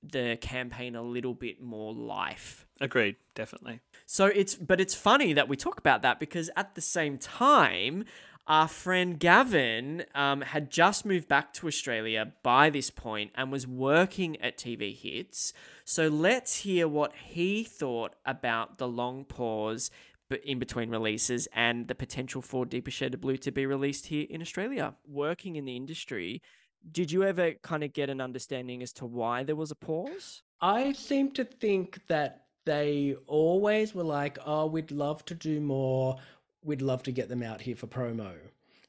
[0.00, 2.66] the campaign a little bit more life.
[2.80, 3.80] Agreed, definitely.
[4.06, 8.04] So it's but it's funny that we talk about that because at the same time,
[8.46, 13.66] our friend Gavin um, had just moved back to Australia by this point and was
[13.66, 15.52] working at TV Hits.
[15.84, 19.90] So let's hear what he thought about the long pause
[20.28, 24.06] b- in between releases and the potential for Deeper Shade of Blue to be released
[24.06, 24.94] here in Australia.
[25.06, 26.42] Working in the industry,
[26.90, 30.42] did you ever kind of get an understanding as to why there was a pause?
[30.60, 36.16] I seem to think that they always were like, oh, we'd love to do more.
[36.64, 38.32] We'd love to get them out here for promo.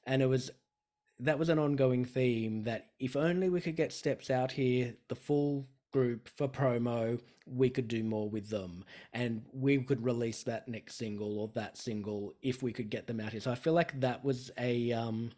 [0.07, 0.49] And it was
[1.19, 5.15] that was an ongoing theme that if only we could get steps out here, the
[5.15, 8.83] full group for promo, we could do more with them.
[9.13, 13.19] And we could release that next single or that single if we could get them
[13.19, 13.39] out here.
[13.39, 15.31] So I feel like that was a um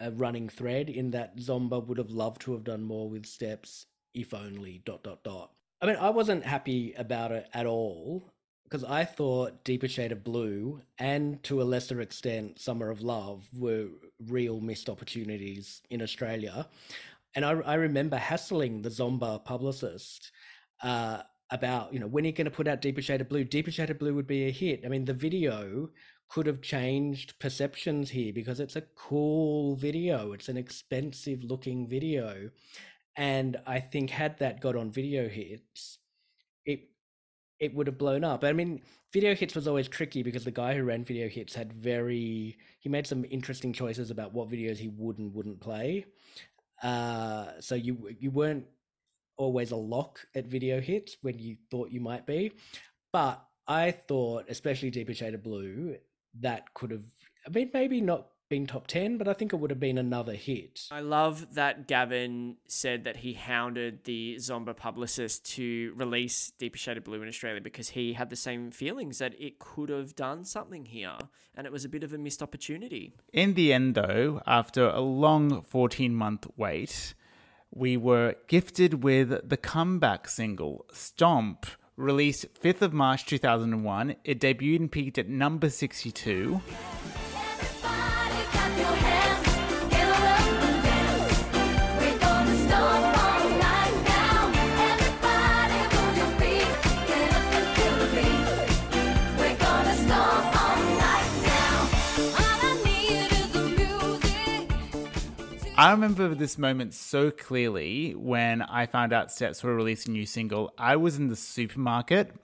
[0.00, 3.86] a- running thread in that Zomba would have loved to have done more with steps
[4.14, 5.52] if only dot dot dot.
[5.80, 8.24] I mean, I wasn't happy about it at all
[8.70, 13.44] because I thought Deeper Shade of Blue and to a lesser extent Summer of Love
[13.56, 13.88] were
[14.28, 16.68] real missed opportunities in Australia.
[17.34, 20.30] And I, I remember hassling the Zomba publicist
[20.82, 23.42] uh, about, you know, when are you going to put out Deeper Shade of Blue?
[23.42, 24.82] Deeper Shade of Blue would be a hit.
[24.84, 25.90] I mean, the video
[26.28, 30.30] could have changed perceptions here because it's a cool video.
[30.30, 32.50] It's an expensive looking video.
[33.16, 35.98] And I think had that got on video hits,
[36.64, 36.82] it
[37.60, 38.42] it would have blown up.
[38.42, 38.80] I mean,
[39.12, 42.88] video hits was always tricky because the guy who ran video hits had very he
[42.88, 46.06] made some interesting choices about what videos he would and wouldn't play.
[46.82, 48.64] Uh, so you you weren't
[49.36, 52.52] always a lock at video hits when you thought you might be,
[53.12, 55.96] but I thought, especially Deeper Shade of Blue,
[56.40, 57.04] that could have.
[57.46, 60.34] I mean, maybe not been top 10, but I think it would have been another
[60.34, 60.88] hit.
[60.90, 67.04] I love that Gavin said that he hounded the Zomba publicist to release Deeper Shaded
[67.04, 70.84] Blue in Australia because he had the same feelings that it could have done something
[70.84, 71.16] here
[71.56, 73.14] and it was a bit of a missed opportunity.
[73.32, 77.14] In the end, though, after a long 14 month wait,
[77.70, 81.66] we were gifted with the comeback single, Stomp.
[81.96, 86.62] Released 5th of March 2001, it debuted and peaked at number 62.
[105.80, 110.26] I remember this moment so clearly when I found out Steps were releasing a new
[110.26, 110.74] single.
[110.76, 112.34] I was in the supermarket.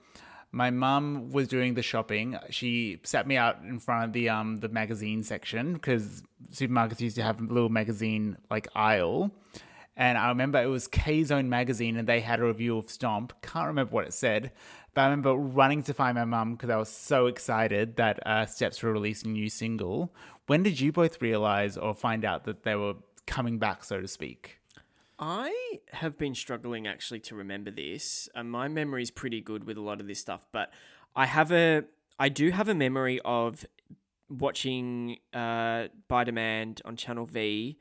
[0.51, 2.39] My mum was doing the shopping.
[2.49, 7.15] She sat me out in front of the um the magazine section because supermarkets used
[7.17, 9.29] to have a little magazine like aisle.
[9.95, 13.39] And I remember it was K Zone magazine and they had a review of Stomp.
[13.43, 14.51] Can't remember what it said,
[14.95, 18.47] but I remember running to find my mum because I was so excited that uh,
[18.47, 20.11] Steps were releasing a new single.
[20.47, 22.95] When did you both realize or find out that they were
[23.27, 24.59] coming back, so to speak?
[25.19, 28.29] I have been struggling actually to remember this.
[28.33, 30.71] Uh, my memory is pretty good with a lot of this stuff, but
[31.15, 31.83] I have a,
[32.19, 33.65] I do have a memory of
[34.29, 37.77] watching uh, By Demand on Channel V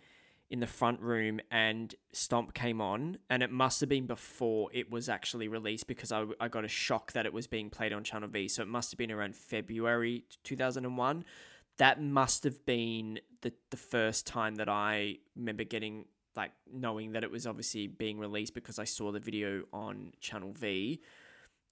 [0.49, 4.91] in the front room, and Stomp came on, and it must have been before it
[4.91, 8.05] was actually released because I, I got a shock that it was being played on
[8.05, 8.47] Channel V.
[8.47, 11.25] So it must have been around February two thousand and one.
[11.79, 17.25] That must have been the the first time that I remember getting like knowing that
[17.25, 21.01] it was obviously being released because I saw the video on Channel V.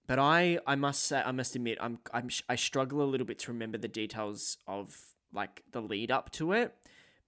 [0.07, 3.39] But I, I must say, I must admit, I'm, I'm, I struggle a little bit
[3.41, 4.97] to remember the details of
[5.33, 6.75] like the lead up to it.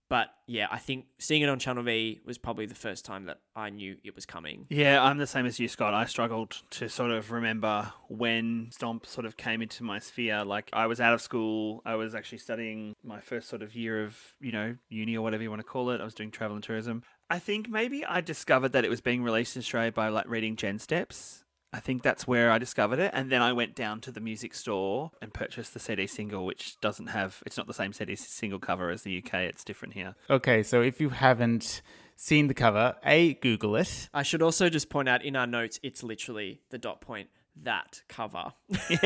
[0.09, 3.38] But yeah, I think seeing it on Channel V was probably the first time that
[3.57, 4.66] I knew it was coming.
[4.69, 5.95] Yeah, I'm the same as you, Scott.
[5.95, 10.45] I struggled to sort of remember when Stomp sort of came into my sphere.
[10.45, 11.83] Like, I was out of school.
[11.85, 15.42] I was actually studying my first sort of year of, you know, uni or whatever
[15.42, 16.01] you want to call it.
[16.01, 17.03] I was doing travel and tourism.
[17.29, 20.55] I think maybe I discovered that it was being released in Australia by like reading
[20.55, 21.42] Gen Steps.
[21.76, 23.10] I think that's where I discovered it.
[23.12, 26.80] And then I went down to the music store and purchased the CD single, which
[26.80, 29.34] doesn't have, it's not the same CD single cover as the UK.
[29.40, 30.14] It's different here.
[30.30, 31.82] Okay, so if you haven't
[32.16, 34.08] seen the cover, A, Google it.
[34.14, 37.28] I should also just point out in our notes, it's literally the dot point
[37.62, 38.52] that cover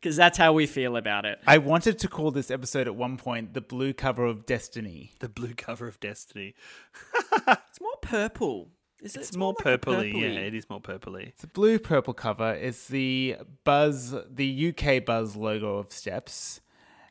[0.00, 1.38] because that's how we feel about it.
[1.46, 5.12] I wanted to call this episode at one point the blue cover of Destiny.
[5.20, 6.54] The blue cover of Destiny.
[7.70, 8.68] It's more purple.
[9.02, 9.20] Is it?
[9.20, 10.12] It's, more like a purpley.
[10.12, 10.34] purpley.
[10.34, 11.28] Yeah, it is more purpley.
[11.28, 12.52] It's a blue purple cover.
[12.52, 16.60] It's the Buzz, the UK Buzz logo of Steps.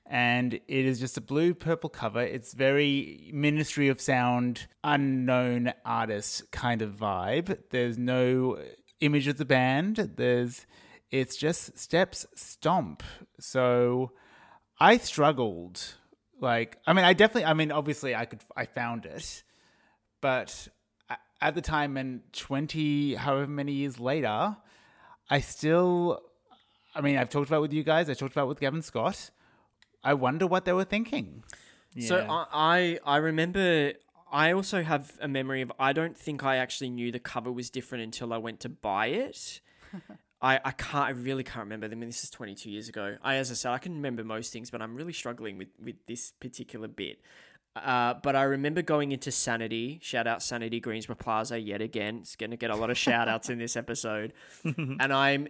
[0.06, 2.22] And it is just a blue purple cover.
[2.22, 7.60] It's very Ministry of Sound, unknown artist kind of vibe.
[7.70, 8.58] There's no
[9.02, 10.14] image of the band.
[10.16, 10.66] There's,
[11.12, 13.04] it's just Steps Stomp.
[13.40, 14.12] So
[14.80, 15.96] I struggled.
[16.42, 19.44] Like, I mean, I definitely, I mean, obviously I could, I found it,
[20.22, 20.79] but a-
[21.42, 24.58] at the time and 20 however many years later
[25.30, 26.22] i still
[26.96, 28.82] i mean i've talked about it with you guys i talked about it with gavin
[28.82, 29.30] scott
[30.04, 31.44] i wonder what they were thinking
[32.08, 32.30] So Yeah.
[32.30, 33.94] I, I I remember
[34.32, 37.72] I also have a memory of I don't think I actually knew the cover was
[37.72, 39.60] different until I went to buy it.
[40.42, 41.88] I, I can't I really can't remember.
[41.88, 43.18] I mean this is 22 years ago.
[43.24, 45.96] I as I said I can remember most things but I'm really struggling with with
[46.06, 47.18] this particular bit.
[47.84, 50.00] Uh, but I remember going into Sanity.
[50.02, 52.20] Shout out Sanity Greensborough Plaza yet again.
[52.22, 54.34] It's going to get a lot of shout outs in this episode.
[54.64, 55.48] and I'm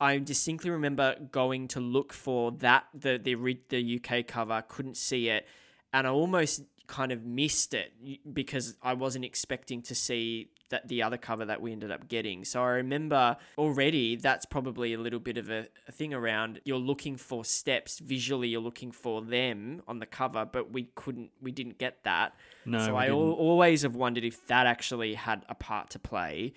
[0.00, 4.62] I distinctly remember going to look for that the the the UK cover.
[4.68, 5.46] Couldn't see it,
[5.92, 7.92] and I almost kind of missed it
[8.32, 12.44] because I wasn't expecting to see that the other cover that we ended up getting.
[12.44, 16.78] So I remember already that's probably a little bit of a, a thing around you're
[16.78, 21.52] looking for steps visually you're looking for them on the cover but we couldn't we
[21.52, 22.34] didn't get that.
[22.64, 26.54] No, so I al- always have wondered if that actually had a part to play.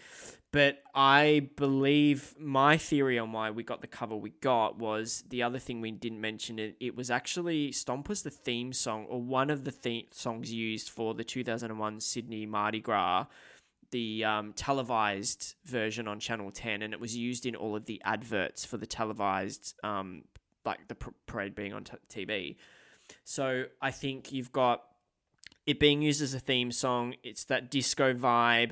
[0.55, 5.43] But I believe my theory on why we got the cover we got was the
[5.43, 6.59] other thing we didn't mention.
[6.59, 10.53] It, it was actually Stomp was the theme song or one of the theme songs
[10.53, 13.25] used for the 2001 Sydney Mardi Gras,
[13.91, 18.01] the um, televised version on Channel 10, and it was used in all of the
[18.06, 20.23] adverts for the televised, um,
[20.63, 20.95] like the
[21.25, 22.56] parade being on t- TV.
[23.25, 24.83] So I think you've got
[25.65, 27.15] it being used as a theme song.
[27.23, 28.71] It's that disco vibe.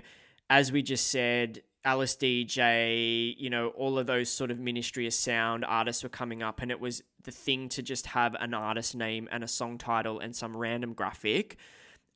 [0.49, 5.13] As we just said, Alice Deejay, you know, all of those sort of Ministry of
[5.13, 8.95] Sound artists were coming up, and it was the thing to just have an artist
[8.95, 11.57] name and a song title and some random graphic.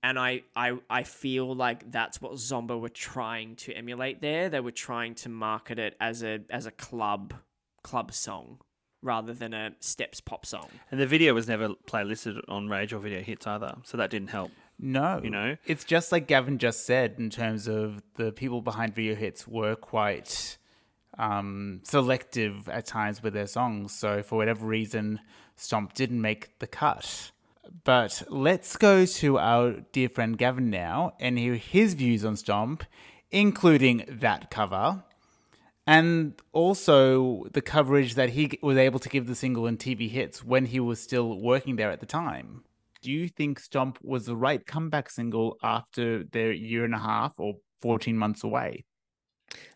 [0.03, 4.47] And I, I, I feel like that's what Zomba were trying to emulate there.
[4.47, 7.34] They were trying to market it as a as a club
[7.84, 8.59] club song
[9.01, 10.70] rather than a steps pop song.
[10.91, 14.30] And the video was never playlisted on Rage or Video Hits either, so that didn't
[14.30, 14.51] help.
[14.80, 15.19] No.
[15.23, 15.57] You know?
[15.65, 19.75] It's just like Gavin just said in terms of the people behind video hits were
[19.75, 20.57] quite
[21.17, 23.93] um, selective at times with their songs.
[23.97, 25.19] So for whatever reason,
[25.55, 27.32] Stomp didn't make the cut.
[27.84, 32.84] But let's go to our dear friend Gavin now and hear his views on Stomp,
[33.32, 35.03] including that cover.
[35.86, 40.43] And also the coverage that he was able to give the single in TV hits
[40.43, 42.63] when he was still working there at the time.
[43.02, 47.39] Do you think Stomp was the right comeback single after their year and a half
[47.39, 48.86] or 14 months away?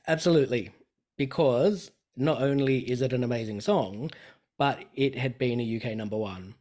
[0.08, 0.72] Absolutely.
[1.18, 4.12] Because not only is it an amazing song,
[4.58, 6.56] but it had been a UK number one.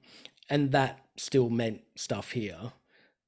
[0.49, 2.73] And that still meant stuff here.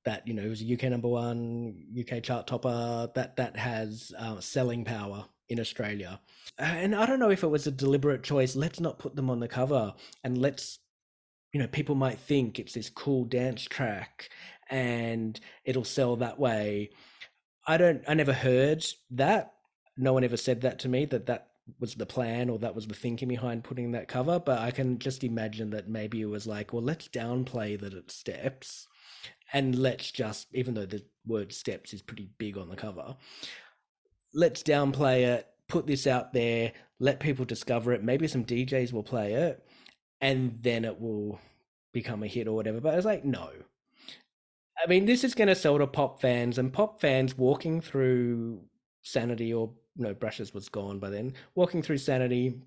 [0.05, 4.13] That, you know, it was a UK number one, UK chart topper, that that has
[4.19, 6.19] uh, selling power in Australia.
[6.59, 8.57] And I don't know if it was a deliberate choice.
[8.57, 10.81] Let's not put them on the cover and let's
[11.53, 14.31] you know, people might think it's this cool dance track
[14.71, 16.91] and it'll sell that way.
[17.67, 19.53] I don't, I never heard that.
[19.97, 21.49] No one ever said that to me that that
[21.79, 24.39] was the plan or that was the thinking behind putting that cover.
[24.41, 28.11] But I can just imagine that maybe it was like, well, let's downplay that it
[28.11, 28.89] steps
[29.53, 33.15] and let's just, even though the word steps is pretty big on the cover,
[34.33, 38.03] let's downplay it, put this out there, let people discover it.
[38.03, 39.63] Maybe some DJs will play it
[40.23, 41.39] and then it will
[41.93, 42.81] become a hit or whatever.
[42.81, 43.51] But I was like, no.
[44.83, 48.63] I mean, this is going to sell to pop fans, and pop fans walking through
[49.03, 51.35] Sanity or no, Brushes was gone by then.
[51.55, 52.63] Walking through Sanity,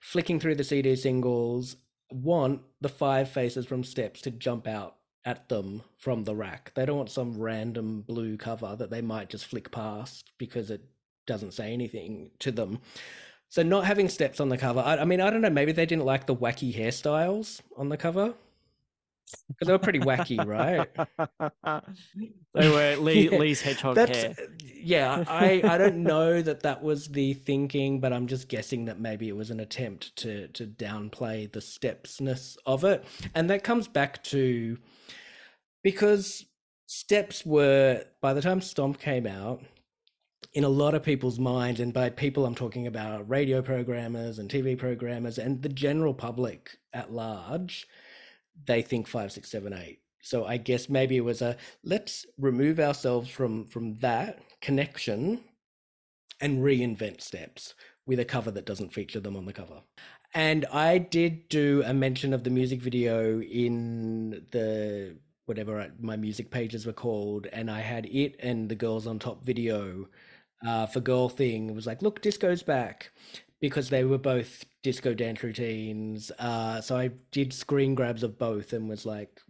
[0.00, 1.76] flicking through the CD singles,
[2.10, 6.72] want the five faces from Steps to jump out at them from the rack.
[6.74, 10.84] They don't want some random blue cover that they might just flick past because it
[11.26, 12.80] doesn't say anything to them.
[13.50, 15.50] So not having steps on the cover, I, I mean, I don't know.
[15.50, 18.34] Maybe they didn't like the wacky hairstyles on the cover
[19.48, 20.88] because they were pretty wacky, right?
[22.54, 24.34] They were Lee, Yeah, Lee's hedgehog That's hair.
[24.62, 25.24] yeah.
[25.28, 29.28] I I don't know that that was the thinking, but I'm just guessing that maybe
[29.28, 34.22] it was an attempt to to downplay the stepsness of it, and that comes back
[34.24, 34.78] to
[35.82, 36.44] because
[36.86, 39.62] steps were by the time Stomp came out,
[40.52, 44.50] in a lot of people's minds, and by people I'm talking about radio programmers and
[44.50, 47.86] TV programmers and the general public at large,
[48.66, 50.00] they think five, six, seven, eight.
[50.20, 55.44] So I guess maybe it was a let's remove ourselves from from that connection
[56.40, 57.74] and reinvent steps
[58.06, 59.82] with a cover that doesn't feature them on the cover.
[60.34, 65.16] And I did do a mention of the music video in the
[65.46, 69.44] whatever my music pages were called, and I had it and the girls on top
[69.44, 70.08] video
[70.66, 71.74] uh, for Girl Thing.
[71.74, 73.10] Was like, look, disco's back
[73.60, 76.30] because they were both disco dance routines.
[76.38, 79.40] Uh, so I did screen grabs of both and was like,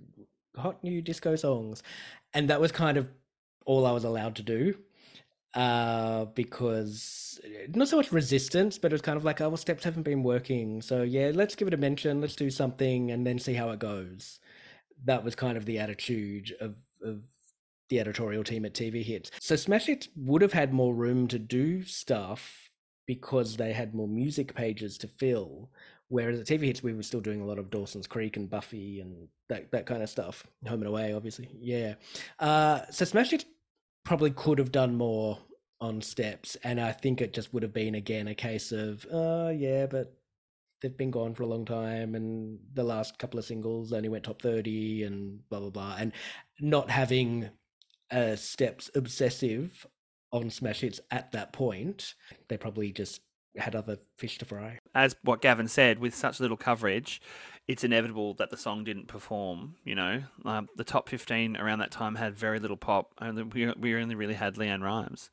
[0.57, 1.83] hot new disco songs.
[2.35, 3.09] And that was kind of
[3.65, 4.75] all I was allowed to do
[5.55, 7.41] uh because
[7.75, 10.23] not so much resistance but it was kind of like oh well steps haven't been
[10.23, 13.71] working so yeah let's give it a mention let's do something and then see how
[13.71, 14.41] it goes
[15.05, 17.23] that was kind of the attitude of of
[17.89, 19.31] the editorial team at tv hits.
[19.41, 22.71] So smash hits would have had more room to do stuff
[23.07, 25.71] because they had more music pages to fill
[26.11, 29.01] whereas at tv hits we were still doing a lot of dawson's creek and buffy
[29.01, 30.47] and that, that kind of stuff.
[30.67, 31.49] Home and away obviously.
[31.59, 31.95] Yeah.
[32.39, 33.45] Uh so smash hits
[34.05, 35.39] probably could have done more
[35.81, 39.49] on steps and i think it just would have been again a case of oh
[39.51, 40.19] yeah but
[40.81, 44.25] they've been gone for a long time and the last couple of singles only went
[44.25, 46.13] top 30 and blah blah blah and
[46.61, 47.49] not having
[48.11, 49.87] a steps obsessive
[50.33, 52.15] on smash hits at that point
[52.49, 53.21] they probably just
[53.57, 57.21] had other fish to fry As what Gavin said, with such little coverage,
[57.67, 59.75] it's inevitable that the song didn't perform.
[59.85, 63.15] You know, um, the top fifteen around that time had very little pop.
[63.21, 65.31] Only we, we only really had LeAnn Rimes.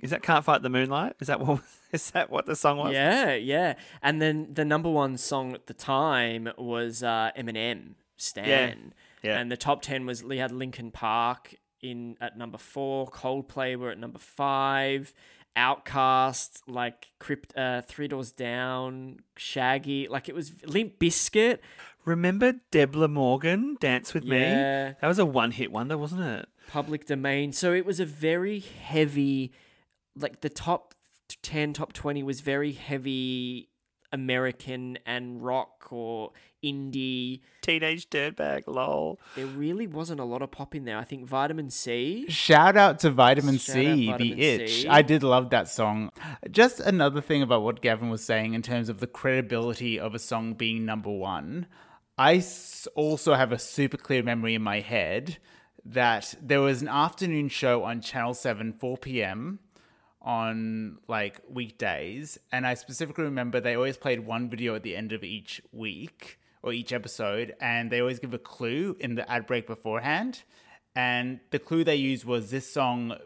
[0.00, 1.16] Is that "Can't Fight the Moonlight"?
[1.20, 1.60] Is that what?
[1.92, 2.92] Is that what the song was?
[2.92, 3.74] Yeah, yeah.
[4.02, 8.92] And then the number one song at the time was uh, Eminem, Stan.
[9.22, 9.38] yeah.
[9.38, 13.90] And the top 10 was, we had Linkin Park in at number four, Coldplay were
[13.90, 15.12] at number five,
[15.56, 21.58] OutKast, like Crypt, uh, Three Doors Down, Shaggy, like it was Limp Bizkit.
[22.04, 24.38] Remember Debelah Morgan, "Dance with Me"?
[24.38, 26.48] That was a one-hit wonder, wasn't it?
[26.68, 27.52] public domain.
[27.52, 29.52] So it was a very heavy
[30.14, 30.94] like the top
[31.42, 33.68] 10 top 20 was very heavy
[34.12, 36.32] american and rock or
[36.64, 39.20] indie Teenage dirtbag, lol.
[39.36, 42.98] there really wasn't a lot of pop in there i think vitamin c Shout out
[43.00, 44.70] to Vitamin Shout C, out The Itch.
[44.82, 44.88] C.
[44.88, 46.10] I did love that song.
[46.50, 50.18] Just another thing about what Gavin was saying in terms of the credibility of a
[50.18, 51.66] song being number one.
[52.16, 52.42] I
[52.94, 55.38] also have a super clear memory in my head
[55.84, 59.60] that there was an afternoon show on Channel 7, 4 p.m.
[60.22, 62.38] on like weekdays.
[62.52, 66.38] And I specifically remember they always played one video at the end of each week
[66.62, 67.54] or each episode.
[67.60, 70.42] And they always give a clue in the ad break beforehand.
[70.96, 73.16] And the clue they used was this song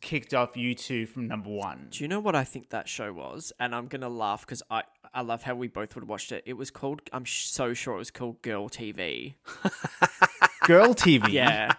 [0.00, 1.88] kicked off U2 from number one.
[1.90, 4.82] do you know what i think that show was and i'm gonna laugh because i
[5.14, 7.94] i love how we both would have watched it it was called i'm so sure
[7.94, 9.32] it was called girl tv
[10.66, 11.32] Girl TV.
[11.32, 11.72] yeah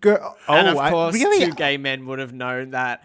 [0.00, 0.36] Girl.
[0.48, 1.46] Oh, and of oh, I- course, really?
[1.46, 3.02] two gay men would have known that.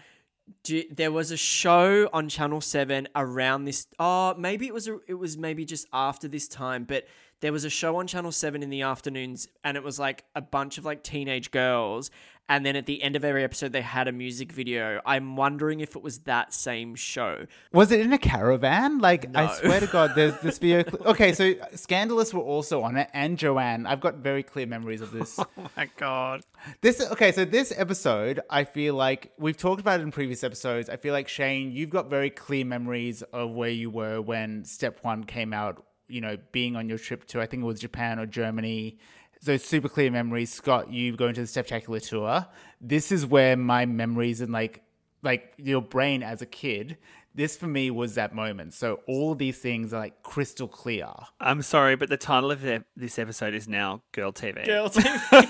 [0.62, 3.86] Do there was a show on Channel Seven around this.
[3.98, 4.88] Oh, maybe it was.
[4.88, 7.06] A, it was maybe just after this time, but
[7.42, 10.40] there was a show on Channel Seven in the afternoons, and it was like a
[10.40, 12.10] bunch of like teenage girls.
[12.48, 15.00] And then at the end of every episode, they had a music video.
[15.06, 17.46] I'm wondering if it was that same show.
[17.72, 18.98] Was it in a caravan?
[18.98, 20.82] Like, I swear to God, there's this video.
[20.88, 23.86] cl- okay, so uh, Scandal'us were also on it, and Joanne.
[23.86, 25.38] I've got very clear memories of this.
[25.58, 26.42] Oh my god.
[26.80, 30.88] this okay, so this episode, I feel like we've talked about it in previous episodes.
[30.88, 34.98] I feel like Shane, you've got very clear memories of where you were when Step
[35.02, 35.84] One came out.
[36.12, 38.98] You know, being on your trip to I think it was Japan or Germany.
[39.40, 40.52] So super clear memories.
[40.52, 42.46] Scott, you going to the Steptacular tour.
[42.80, 44.82] This is where my memories and like
[45.22, 46.98] like your brain as a kid.
[47.34, 48.74] This for me was that moment.
[48.74, 51.08] So all these things are like crystal clear.
[51.40, 52.60] I'm sorry, but the title of
[52.94, 54.66] this episode is now Girl TV.
[54.66, 55.48] Girl TV.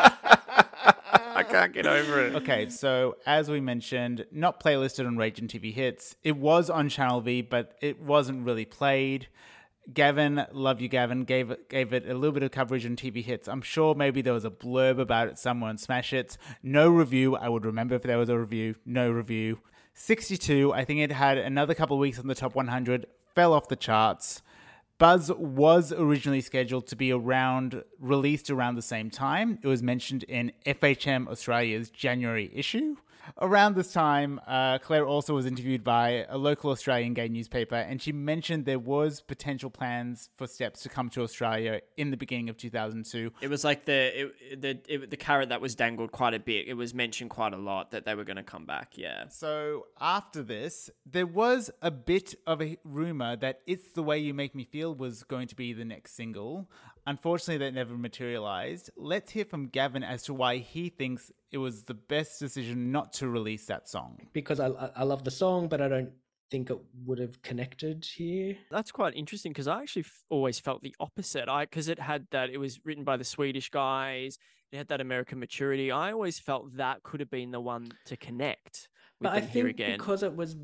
[1.40, 2.34] I can't get over it.
[2.34, 6.16] Okay, so as we mentioned, not playlisted on Rage and TV Hits.
[6.22, 9.28] It was on Channel V, but it wasn't really played.
[9.92, 13.48] Gavin, love you, Gavin, gave gave it a little bit of coverage on TV Hits.
[13.48, 16.38] I'm sure maybe there was a blurb about it somewhere on Smash Hits.
[16.62, 17.34] No review.
[17.36, 18.76] I would remember if there was a review.
[18.84, 19.60] No review.
[19.94, 20.72] 62.
[20.72, 23.06] I think it had another couple of weeks on the top 100.
[23.34, 24.42] Fell off the charts.
[24.98, 29.58] Buzz was originally scheduled to be around released around the same time.
[29.62, 32.96] It was mentioned in FHM Australia's January issue.
[33.40, 38.00] Around this time, uh, Claire also was interviewed by a local Australian gay newspaper, and
[38.00, 42.48] she mentioned there was potential plans for Steps to come to Australia in the beginning
[42.48, 43.32] of 2002.
[43.40, 46.68] It was like the it, the it, the carrot that was dangled quite a bit.
[46.68, 48.96] It was mentioned quite a lot that they were going to come back.
[48.96, 49.28] Yeah.
[49.28, 54.34] So after this, there was a bit of a rumor that "It's the Way You
[54.34, 56.68] Make Me Feel" was going to be the next single.
[57.06, 58.90] Unfortunately, that never materialized.
[58.96, 63.12] Let's hear from Gavin as to why he thinks it was the best decision not
[63.14, 64.28] to release that song.
[64.32, 66.12] because I, I I love the song, but I don't
[66.50, 68.56] think it would have connected here.
[68.70, 71.48] That's quite interesting because I actually f- always felt the opposite.
[71.48, 74.38] I because it had that it was written by the Swedish guys.
[74.72, 75.90] It had that American maturity.
[75.90, 78.88] I always felt that could have been the one to connect
[79.20, 79.96] with But I them here think again.
[79.98, 80.54] because it was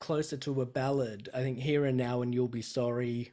[0.00, 3.32] closer to a ballad, I think Here and Now and You'll Be Sorry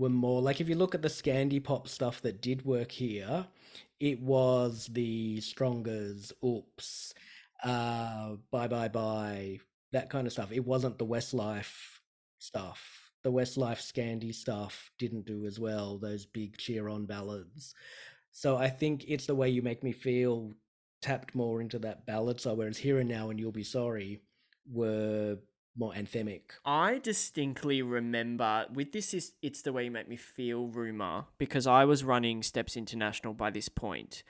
[0.00, 3.46] were more like if you look at the Scandi pop stuff that did work here,
[4.00, 7.14] it was the Strongers, Oops,
[7.62, 9.60] uh, Bye Bye Bye,
[9.92, 10.50] that kind of stuff.
[10.52, 12.00] It wasn't the Westlife
[12.38, 13.10] stuff.
[13.22, 17.74] The Westlife Scandi stuff didn't do as well, those big Cheiron ballads.
[18.32, 20.54] So I think it's the way you make me feel
[21.02, 24.22] tapped more into that ballad side, whereas Here and Now and You'll Be Sorry
[24.72, 25.36] were
[25.76, 26.42] more anthemic.
[26.64, 31.66] I distinctly remember with this is it's the way you make me feel rumor because
[31.66, 34.22] I was running Steps International by this point,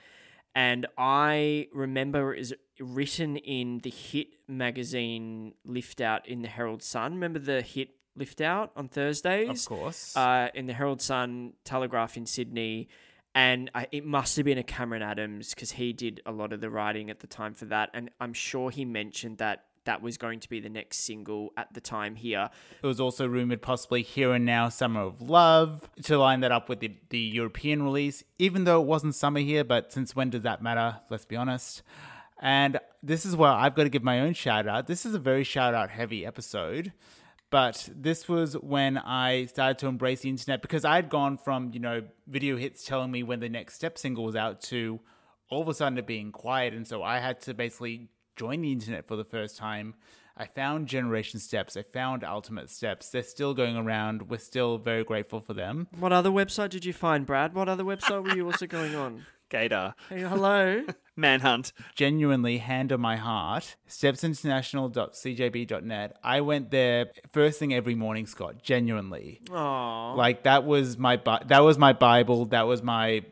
[0.55, 6.83] and I remember it was written in the hit magazine lift out in the Herald
[6.83, 7.13] Sun.
[7.13, 9.67] Remember the hit lift out on Thursdays?
[9.67, 10.15] Of course.
[10.15, 12.89] uh, in the Herald Sun Telegraph in Sydney,
[13.33, 16.61] and I, it must have been a Cameron Adams because he did a lot of
[16.61, 20.17] the writing at the time for that, and I'm sure he mentioned that that was
[20.17, 22.49] going to be the next single at the time here.
[22.81, 26.69] It was also rumored possibly Here and Now Summer of Love to line that up
[26.69, 30.43] with the, the European release, even though it wasn't summer here, but since when does
[30.43, 30.99] that matter?
[31.09, 31.81] Let's be honest.
[32.41, 34.87] And this is where I've got to give my own shout out.
[34.87, 36.91] This is a very shout out heavy episode,
[37.49, 41.79] but this was when I started to embrace the internet because I'd gone from, you
[41.79, 44.99] know, video hits telling me when the next step single was out to
[45.49, 46.73] all of a sudden it being quiet.
[46.73, 49.93] And so I had to basically join the internet for the first time.
[50.37, 51.75] I found Generation Steps.
[51.77, 53.09] I found Ultimate Steps.
[53.09, 54.29] They're still going around.
[54.29, 55.87] We're still very grateful for them.
[55.99, 57.53] What other website did you find, Brad?
[57.53, 59.25] What other website were you also going on?
[59.49, 59.93] Gator.
[60.09, 60.83] Hey, hello.
[61.17, 61.73] Manhunt.
[61.93, 69.41] genuinely hand on my heart stepsinternational.cjb.net i went there first thing every morning scott genuinely
[69.49, 70.15] Aww.
[70.15, 73.23] like that was my Bi- that was my bible that was my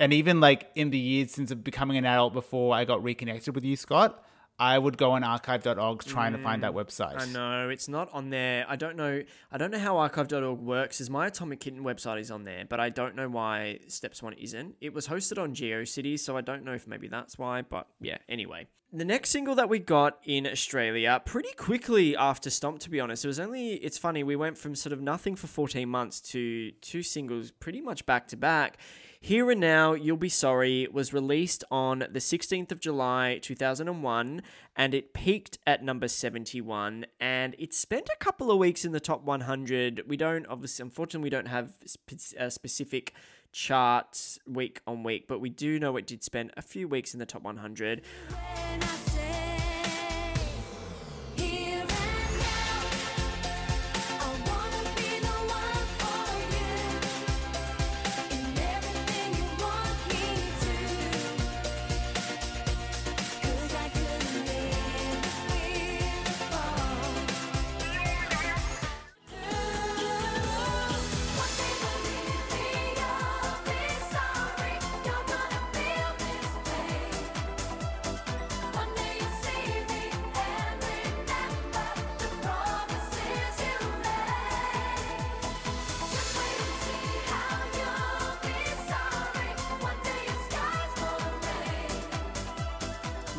[0.00, 3.64] and even like in the years since becoming an adult before i got reconnected with
[3.64, 4.24] you scott
[4.58, 8.08] i would go on archive.org trying to find that mm, website I know it's not
[8.12, 8.64] on there.
[8.68, 9.22] I don't know.
[9.50, 11.00] I don't know how archive.org works.
[11.00, 14.32] Is my Atomic Kitten website is on there, but I don't know why Steps One
[14.34, 14.76] isn't.
[14.80, 17.62] It was hosted on GeoCities, so I don't know if maybe that's why.
[17.62, 18.68] But yeah, anyway.
[18.90, 23.22] The next single that we got in Australia pretty quickly after Stomp, to be honest.
[23.22, 26.70] It was only, it's funny, we went from sort of nothing for 14 months to
[26.80, 28.78] two singles pretty much back to back.
[29.20, 34.42] Here and Now, You'll Be Sorry was released on the 16th of July 2001
[34.76, 39.00] and it peaked at number 71 and it spent a couple of weeks in the
[39.00, 40.04] top 100.
[40.06, 43.12] We don't, obviously, unfortunately, we don't have spe- uh, specific
[43.50, 47.18] charts week on week, but we do know it did spend a few weeks in
[47.18, 48.02] the top 100.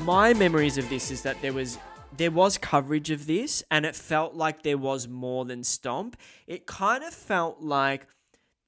[0.10, 1.78] My memories of this is that there was
[2.18, 6.18] there was coverage of this and it felt like there was more than stomp.
[6.48, 8.08] It kind of felt like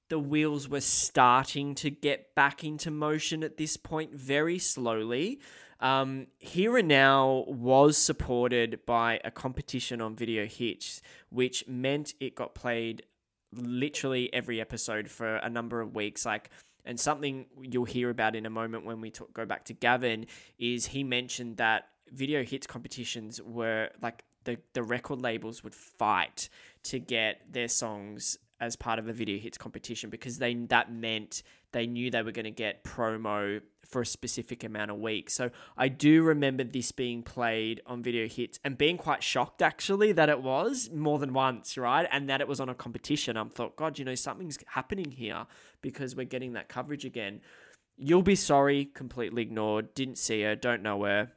[0.10, 5.40] the wheels were starting to get back into motion at this point very slowly.
[5.80, 12.36] Um, here and now was supported by a competition on video hits which meant it
[12.36, 13.02] got played
[13.52, 16.24] literally every episode for a number of weeks.
[16.24, 16.52] Like
[16.86, 20.26] and something you'll hear about in a moment when we talk, go back to Gavin
[20.60, 26.50] is he mentioned that video hits competitions were like the, the record labels would fight
[26.84, 31.44] to get their songs as part of a video hits competition because they that meant
[31.72, 33.62] they knew they were going to get promo
[33.92, 35.34] for a specific amount of weeks.
[35.34, 40.14] So I do remember this being played on video hits and being quite shocked actually
[40.14, 42.08] that it was more than once, right?
[42.12, 43.38] And that it was on a competition.
[43.38, 45.46] I thought, God, you know, something's happening here
[45.82, 47.42] because we're getting that coverage again.
[47.98, 51.34] You'll be sorry, completely ignored, didn't see her, don't know her.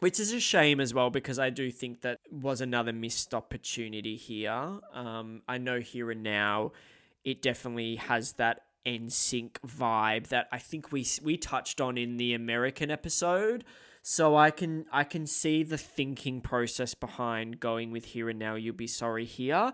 [0.00, 4.14] Which is a shame as well because I do think that was another missed opportunity
[4.14, 4.78] here.
[4.92, 6.72] Um, I know here and now,
[7.24, 12.32] it definitely has that NSYNC vibe that I think we we touched on in the
[12.32, 13.64] American episode.
[14.02, 18.54] So I can I can see the thinking process behind going with here and now.
[18.54, 19.72] You'll be sorry here.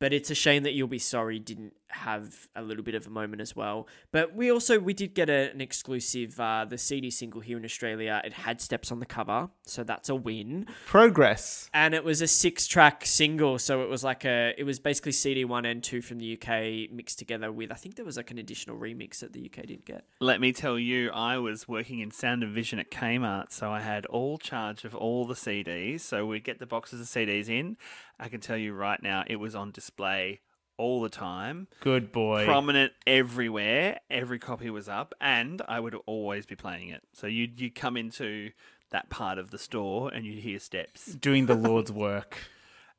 [0.00, 3.10] But it's a shame that You'll Be Sorry didn't have a little bit of a
[3.10, 3.86] moment as well.
[4.12, 7.64] But we also we did get a, an exclusive uh, the CD single here in
[7.64, 8.20] Australia.
[8.24, 10.66] It had steps on the cover, so that's a win.
[10.86, 14.78] progress And it was a six track single, so it was like a it was
[14.78, 18.16] basically CD one and two from the UK mixed together with I think there was
[18.16, 20.04] like an additional remix that the UK didn't get.
[20.20, 23.80] Let me tell you, I was working in sound and vision at Kmart, so I
[23.80, 26.00] had all charge of all the CDs.
[26.00, 27.76] So we'd get the boxes of CDs in.
[28.18, 30.40] I can tell you right now, it was on display
[30.80, 34.00] all the time, good boy prominent everywhere.
[34.10, 37.02] Every copy was up, and I would always be playing it.
[37.12, 38.50] So you'd you come into
[38.90, 41.04] that part of the store and you'd hear steps.
[41.20, 42.36] doing the lord's work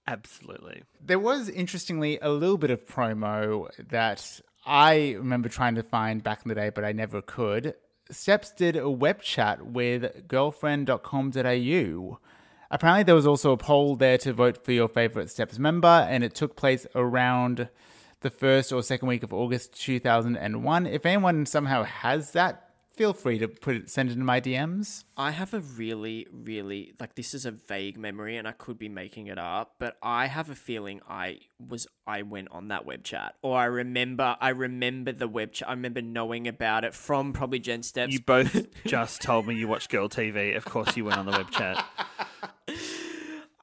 [0.07, 0.83] Absolutely.
[0.99, 6.41] There was, interestingly, a little bit of promo that I remember trying to find back
[6.43, 7.75] in the day, but I never could.
[8.09, 12.19] Steps did a web chat with girlfriend.com.au.
[12.73, 16.23] Apparently, there was also a poll there to vote for your favorite Steps member, and
[16.23, 17.67] it took place around
[18.21, 20.87] the first or second week of August 2001.
[20.87, 22.70] If anyone somehow has that,
[23.01, 25.05] feel free to put it, send it in my DMs.
[25.17, 28.89] I have a really, really like this is a vague memory and I could be
[28.89, 33.03] making it up, but I have a feeling I was I went on that web
[33.03, 33.33] chat.
[33.41, 37.57] Or I remember I remember the web chat I remember knowing about it from probably
[37.57, 38.13] Gen Steps.
[38.13, 40.55] You both just told me you watch Girl TV.
[40.55, 41.83] Of course, you went on the web chat.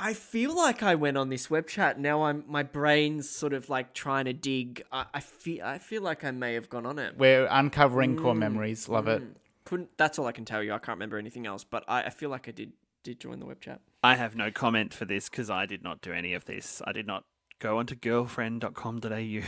[0.01, 1.99] I feel like I went on this web chat.
[1.99, 4.83] Now I'm my brain's sort of like trying to dig.
[4.93, 7.19] I, I feel I feel like I may have gone on it.
[7.19, 8.89] We're uncovering core mm, memories.
[8.89, 9.23] Love it.
[9.23, 9.35] Mm.
[9.65, 9.91] Couldn't.
[9.97, 10.73] That's all I can tell you.
[10.73, 11.65] I can't remember anything else.
[11.65, 12.73] But I, I feel like I did
[13.03, 13.81] did join the web chat.
[14.03, 16.81] I have no comment for this because I did not do any of this.
[16.87, 17.25] I did not
[17.59, 19.41] go onto girlfriend.com.au.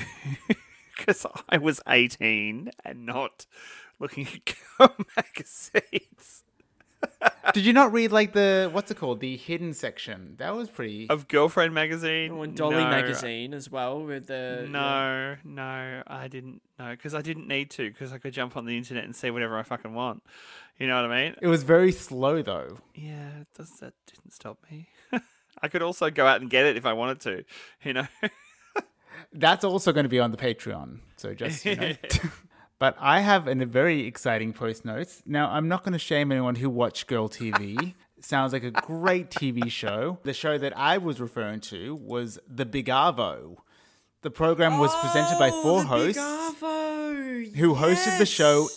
[0.97, 3.47] because I was 18 and not
[3.99, 6.45] looking at girl magazines.
[7.55, 9.21] Did you not read like the what's it called?
[9.21, 10.35] The hidden section.
[10.39, 11.09] That was pretty.
[11.09, 12.33] Of Girlfriend magazine.
[12.33, 12.91] Oh, and Dolly No.
[12.91, 17.91] magazine as well with the No, no, I didn't know because I didn't need to
[17.91, 20.23] because I could jump on the internet and see whatever I fucking want.
[20.79, 21.37] You know what I mean?
[21.41, 22.79] It was very slow though.
[22.95, 24.89] Yeah, does that didn't stop me.
[25.63, 27.45] I could also go out and get it if I wanted to.
[27.85, 28.07] You know.
[29.33, 31.01] That's also going to be on the Patreon.
[31.17, 31.93] So just you know.
[32.81, 35.23] but I have an- a very exciting post notes.
[35.25, 37.95] Now I'm not going to shame anyone who watched Girl TV.
[38.21, 40.19] Sounds like a great TV show.
[40.25, 43.57] The show that I was referring to was The Big Arvo.
[44.23, 48.69] The program was presented by Oh, four the hosts Arvo, who hosted the show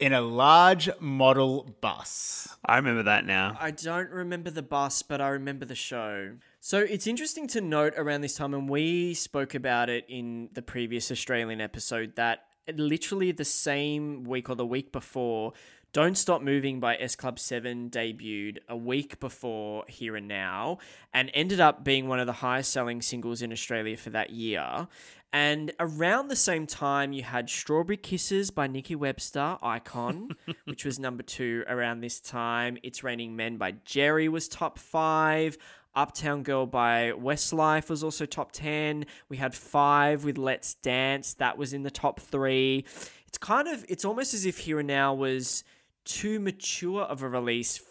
[0.00, 2.48] in a large model bus.
[2.64, 3.56] I remember that now.
[3.60, 6.32] I don't remember the bus, but I remember the show.
[6.60, 10.62] So it's interesting to note around this time, and we spoke about it in the
[10.62, 12.44] previous Australian episode, that
[12.76, 15.52] literally the same week or the week before,
[15.92, 20.78] Don't Stop Moving by S Club 7 debuted a week before Here and Now
[21.14, 24.88] and ended up being one of the highest selling singles in Australia for that year.
[25.32, 30.30] And around the same time, you had Strawberry Kisses by Nikki Webster, Icon,
[30.64, 32.78] which was number two around this time.
[32.82, 35.58] It's Raining Men by Geri was top five.
[35.98, 39.04] Uptown Girl by Westlife was also top 10.
[39.28, 42.84] We had five with Let's Dance, that was in the top three.
[43.26, 45.64] It's kind of, it's almost as if Here and Now was
[46.04, 47.82] too mature of a release,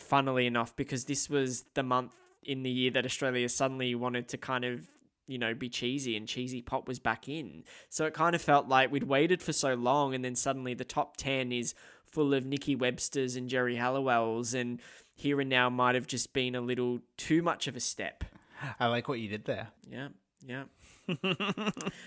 [0.00, 4.38] funnily enough, because this was the month in the year that Australia suddenly wanted to
[4.38, 4.88] kind of
[5.28, 7.64] you know, be cheesy and cheesy pop was back in.
[7.88, 10.84] So it kind of felt like we'd waited for so long and then suddenly the
[10.84, 11.74] top 10 is
[12.04, 14.80] full of Nikki Webster's and Geri Halliwell's and
[15.16, 18.22] here and now might have just been a little too much of a step.
[18.78, 19.68] I like what you did there.
[19.90, 20.08] Yeah,
[20.46, 20.64] yeah.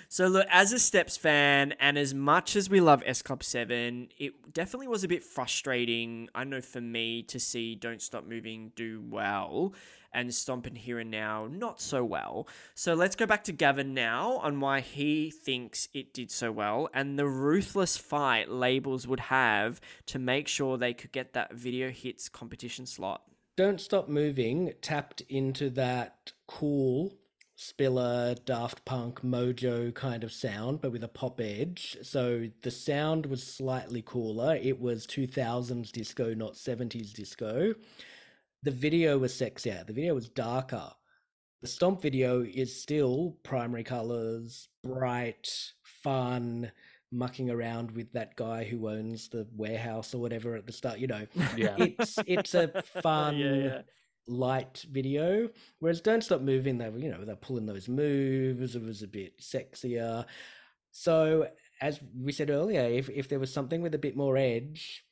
[0.09, 4.09] so look, as a Steps fan, and as much as we love S Club Seven,
[4.17, 6.29] it definitely was a bit frustrating.
[6.35, 9.73] I know for me to see Don't Stop Moving do well,
[10.13, 12.47] and Stomp and Here and Now not so well.
[12.75, 16.89] So let's go back to Gavin now on why he thinks it did so well,
[16.93, 21.89] and the ruthless fight labels would have to make sure they could get that video
[21.89, 23.23] hits competition slot.
[23.55, 27.13] Don't Stop Moving tapped into that cool
[27.61, 31.97] Spiller, Daft Punk, Modjo kind of sound, but with a pop edge.
[32.01, 34.55] So the sound was slightly cooler.
[34.55, 37.75] It was 2000s disco, not 70s disco.
[38.63, 39.85] The video was sexier.
[39.85, 40.91] The video was darker.
[41.61, 45.49] The Stomp video is still primary colors, bright,
[45.83, 46.71] fun,
[47.11, 50.99] mucking around with that guy who owns the warehouse or whatever at the start.
[50.99, 51.75] You know, Yeah.
[51.79, 52.67] it's it's a
[53.01, 53.81] fun yeah.
[54.27, 55.49] light video
[55.79, 59.07] whereas don't stop moving they were you know they're pulling those moves it was a
[59.07, 60.23] bit sexier
[60.91, 61.47] so
[61.81, 65.03] as we said earlier if, if there was something with a bit more edge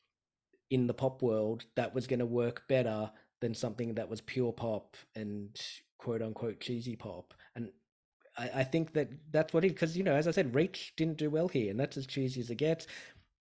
[0.70, 3.10] in the pop world that was going to work better
[3.42, 5.60] than something that was pure pop and
[5.98, 7.70] quote unquote cheesy pop and
[8.38, 11.18] I, I think that that's what it because you know as i said reach didn't
[11.18, 12.88] do well here and that's as cheesy as it gets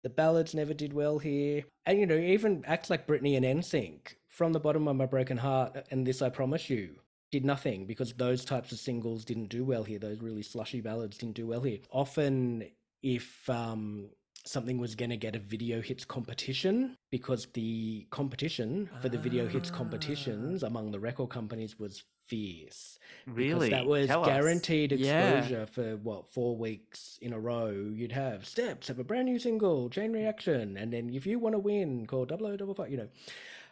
[0.03, 1.63] the ballads never did well here.
[1.85, 5.37] And you know, even acts like Britney and NSYNC, From the Bottom of My Broken
[5.37, 6.95] Heart and This I Promise You,
[7.31, 9.97] did nothing because those types of singles didn't do well here.
[9.97, 11.79] Those really slushy ballads didn't do well here.
[11.89, 12.65] Often,
[13.01, 14.09] if um,
[14.45, 19.47] something was going to get a video hits competition, because the competition for the video
[19.47, 20.67] hits competitions ah.
[20.67, 22.99] among the record companies was fierce.
[23.27, 23.69] Really?
[23.69, 24.27] that was Tell us.
[24.27, 25.37] guaranteed Yeah.
[25.39, 27.71] exposure for what four weeks in a row.
[27.71, 31.53] You'd have Steps have a brand new single, Chain Reaction, and then if you want
[31.53, 32.89] to win, call double O double five.
[32.91, 33.09] You know,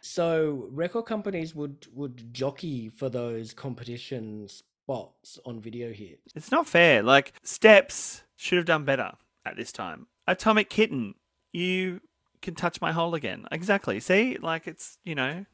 [0.00, 6.32] so record companies would would jockey for those competition spots on video hits.
[6.34, 7.02] It's not fair.
[7.02, 9.12] Like Steps should have done better
[9.46, 10.06] at this time.
[10.26, 11.14] Atomic Kitten,
[11.52, 12.00] you
[12.40, 13.46] can touch my hole again.
[13.52, 14.00] Exactly.
[14.00, 15.44] See, like it's you know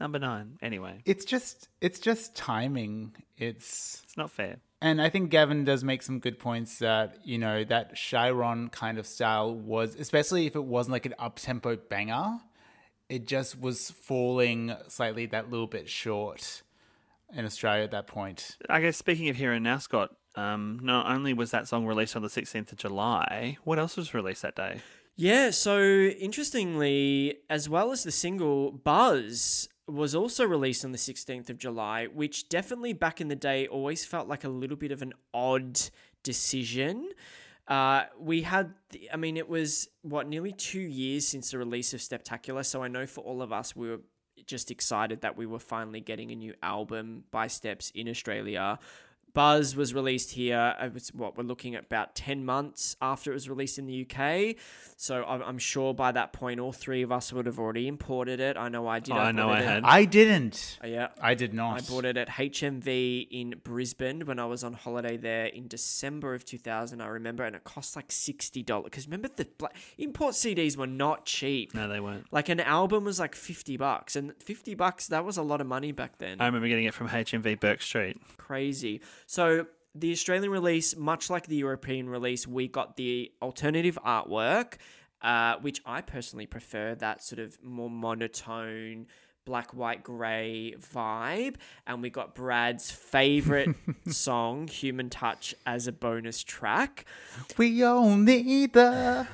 [0.00, 0.58] number nine.
[0.62, 3.14] Anyway, It's just it's just timing.
[3.36, 4.56] It's it's not fair.
[4.80, 8.98] and I think Gavin does make some good points that, you know, that Cheiron kind
[8.98, 12.38] of style was especially if it wasn't like an up tempo banger,
[13.08, 16.62] it just was falling slightly that little bit short
[17.34, 18.56] in Australia at that point.
[18.68, 20.10] I guess speaking of here and now, Scott.
[20.36, 24.14] Um, not only was that song released on the 16th of July, what else was
[24.14, 24.80] released that day?
[25.16, 31.50] Yeah, so interestingly, as well as the single, Buzz was also released on the 16th
[31.50, 35.02] of July, which definitely back in the day always felt like a little bit of
[35.02, 35.78] an odd
[36.24, 37.10] decision.
[37.68, 41.94] Uh, we had, the, I mean, it was what, nearly two years since the release
[41.94, 44.00] of Steptacular, so I know for all of us, we were
[44.46, 48.78] just excited that we were finally getting a new album by Steps in Australia.
[49.34, 50.58] Buzz was released here.
[50.80, 53.86] Uh, it was what we're looking at about ten months after it was released in
[53.86, 54.56] the UK.
[54.96, 58.38] So I'm, I'm sure by that point, all three of us would have already imported
[58.40, 58.56] it.
[58.56, 59.12] I know I did.
[59.14, 59.84] Oh, I know I it at- had.
[59.84, 60.78] I didn't.
[60.82, 61.08] Oh, yeah.
[61.20, 61.78] I did not.
[61.78, 66.34] I bought it at HMV in Brisbane when I was on holiday there in December
[66.34, 67.00] of 2000.
[67.00, 68.84] I remember, and it cost like sixty dollars.
[68.84, 71.74] Because remember, the bla- import CDs were not cheap.
[71.74, 72.26] No, they weren't.
[72.32, 75.66] Like an album was like fifty bucks, and fifty bucks that was a lot of
[75.66, 76.40] money back then.
[76.40, 78.16] I remember getting it from HMV Bourke Street.
[78.36, 79.00] Crazy.
[79.26, 84.74] So the Australian release, much like the European release, we got the alternative artwork,
[85.22, 86.94] uh, which I personally prefer.
[86.94, 89.06] That sort of more monotone.
[89.44, 93.76] Black, white, grey vibe, and we got Brad's favorite
[94.08, 97.04] song, "Human Touch," as a bonus track.
[97.58, 99.28] We all need the.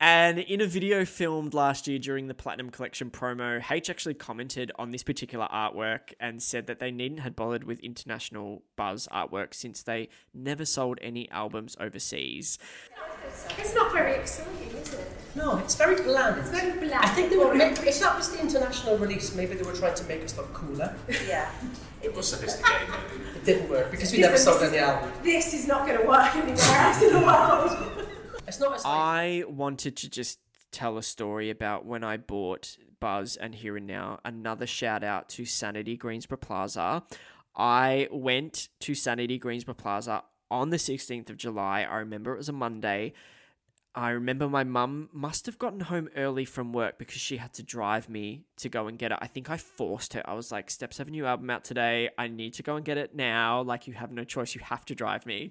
[0.00, 4.70] And in a video filmed last year during the Platinum Collection promo, H actually commented
[4.78, 9.54] on this particular artwork and said that they needn't had bothered with international buzz artwork
[9.54, 12.58] since they never sold any albums overseas.
[13.58, 14.67] It's not very exciting, is it?
[15.34, 16.38] No, it's very bland.
[16.40, 16.94] It's very bland.
[17.04, 17.54] I think they were.
[17.54, 20.52] ma- If that was the international release, maybe they were trying to make us look
[20.52, 20.94] cooler.
[21.26, 21.50] Yeah.
[22.00, 22.94] It was sophisticated.
[23.34, 25.10] It didn't work because we never Listen, sold any is- album.
[25.24, 28.06] This is not going to work anywhere else in the world.
[28.46, 30.38] It's not as like, I wanted to just
[30.70, 34.20] tell a story about when I bought Buzz and Here and Now.
[34.24, 37.02] Another shout out to Sanity Greensborough Plaza.
[37.56, 40.22] I went to Sanity Greensborough Plaza
[40.52, 41.82] on the 16th of July.
[41.82, 43.12] I remember it was a Monday.
[43.98, 47.64] I remember my mum must have gotten home early from work because she had to
[47.64, 49.18] drive me to go and get it.
[49.20, 50.22] I think I forced her.
[50.24, 52.08] I was like, Steps have a new album out today.
[52.16, 53.62] I need to go and get it now.
[53.62, 54.54] Like, you have no choice.
[54.54, 55.50] You have to drive me.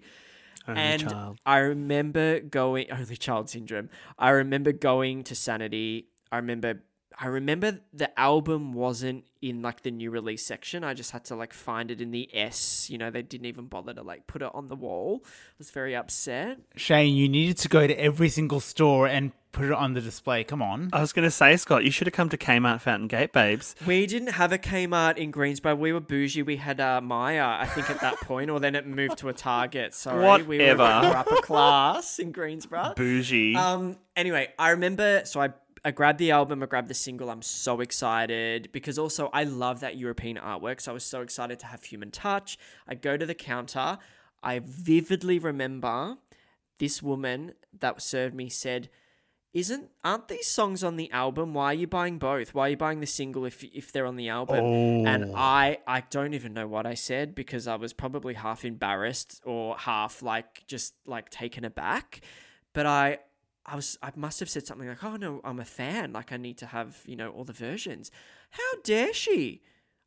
[0.65, 1.39] Only and child.
[1.45, 3.89] I remember going only child syndrome.
[4.17, 6.07] I remember going to Sanity.
[6.31, 6.83] I remember
[7.19, 10.83] I remember the album wasn't in like the new release section.
[10.83, 12.89] I just had to like find it in the S.
[12.89, 15.21] You know, they didn't even bother to like put it on the wall.
[15.25, 16.57] I was very upset.
[16.75, 20.43] Shane, you needed to go to every single store and put it on the display.
[20.43, 20.89] Come on.
[20.93, 23.75] I was going to say, Scott, you should have come to Kmart Fountain Gate, babes.
[23.87, 25.75] We didn't have a Kmart in Greensborough.
[25.75, 26.43] We were bougie.
[26.43, 29.33] We had uh, Myer, I think, at that point, or then it moved to a
[29.33, 29.93] Target.
[29.95, 31.17] Sorry, we were, we were Whatever.
[31.17, 32.93] upper class in Greensborough.
[32.95, 33.55] Bougie.
[33.55, 33.97] Um.
[34.15, 35.21] Anyway, I remember.
[35.25, 35.49] So I
[35.83, 36.63] I grabbed the album.
[36.63, 37.29] I grabbed the single.
[37.29, 40.81] I'm so excited because also I love that European artwork.
[40.81, 42.57] So I was so excited to have Human Touch.
[42.87, 43.97] I go to the counter.
[44.43, 46.17] I vividly remember
[46.79, 48.89] this woman that served me said.
[49.53, 51.53] Isn't aren't these songs on the album?
[51.53, 52.53] Why are you buying both?
[52.53, 54.63] Why are you buying the single if if they're on the album?
[55.07, 55.33] And oh.
[55.35, 59.75] I I don't even know what I said because I was probably half embarrassed or
[59.77, 62.21] half like just like taken aback.
[62.73, 63.19] But I
[63.67, 66.13] I was I must have said something like, "Oh no, I'm a fan.
[66.13, 68.11] Like I need to have you know all the versions."
[68.51, 69.61] How dare she?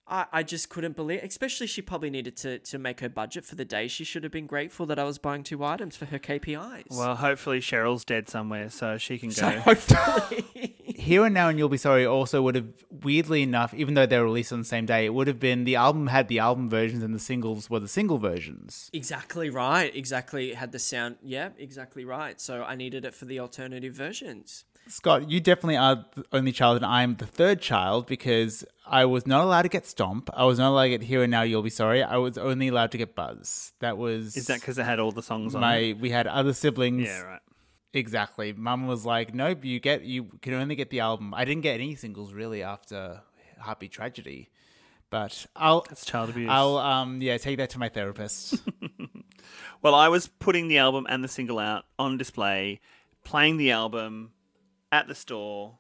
[0.06, 1.22] I, I just couldn't believe.
[1.22, 3.86] Especially she probably needed to to make her budget for the day.
[3.88, 6.86] She should have been grateful that I was buying two items for her KPIs.
[6.90, 9.34] well, hopefully Cheryl's dead somewhere, so she can go.
[9.34, 10.76] so hopefully.
[10.84, 14.18] Here and Now and You'll Be Sorry also would have, weirdly enough, even though they
[14.18, 16.68] were released on the same day, it would have been the album had the album
[16.68, 18.90] versions and the singles were the single versions.
[18.92, 19.94] Exactly right.
[19.96, 20.50] Exactly.
[20.50, 21.16] It had the sound.
[21.22, 22.38] Yeah, exactly right.
[22.40, 24.64] So I needed it for the alternative versions.
[24.90, 29.26] Scott, you definitely are the only child, and I'm the third child because I was
[29.26, 30.28] not allowed to get Stomp.
[30.34, 32.02] I was not allowed to get Here and Now You'll Be Sorry.
[32.02, 33.72] I was only allowed to get Buzz.
[33.80, 35.76] That was Is that because it had all the songs on my?
[35.76, 36.00] it?
[36.00, 37.06] We had other siblings.
[37.06, 37.40] Yeah, right.
[37.92, 38.52] Exactly.
[38.52, 41.74] Mum was like, "Nope, you get you can only get the album." I didn't get
[41.74, 43.20] any singles really after
[43.58, 44.50] Happy Tragedy,
[45.08, 46.48] but I'll That's child abuse.
[46.50, 48.62] I'll um yeah take that to my therapist.
[49.82, 52.80] Well, I was putting the album and the single out on display,
[53.24, 54.32] playing the album
[54.92, 55.78] at the store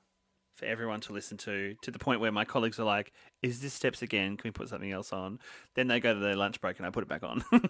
[0.56, 3.12] for everyone to listen to, to the point where my colleagues are like,
[3.42, 4.36] Is this Steps again?
[4.36, 5.38] Can we put something else on?
[5.74, 7.42] Then they go to their lunch break and I put it back on.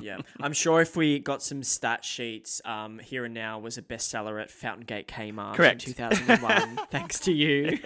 [0.00, 3.82] Yeah, I'm sure if we got some stat sheets, um, Here and Now was a
[3.82, 5.86] bestseller at Fountain Gate Kmart Correct.
[5.86, 7.78] in 2001, thanks to you.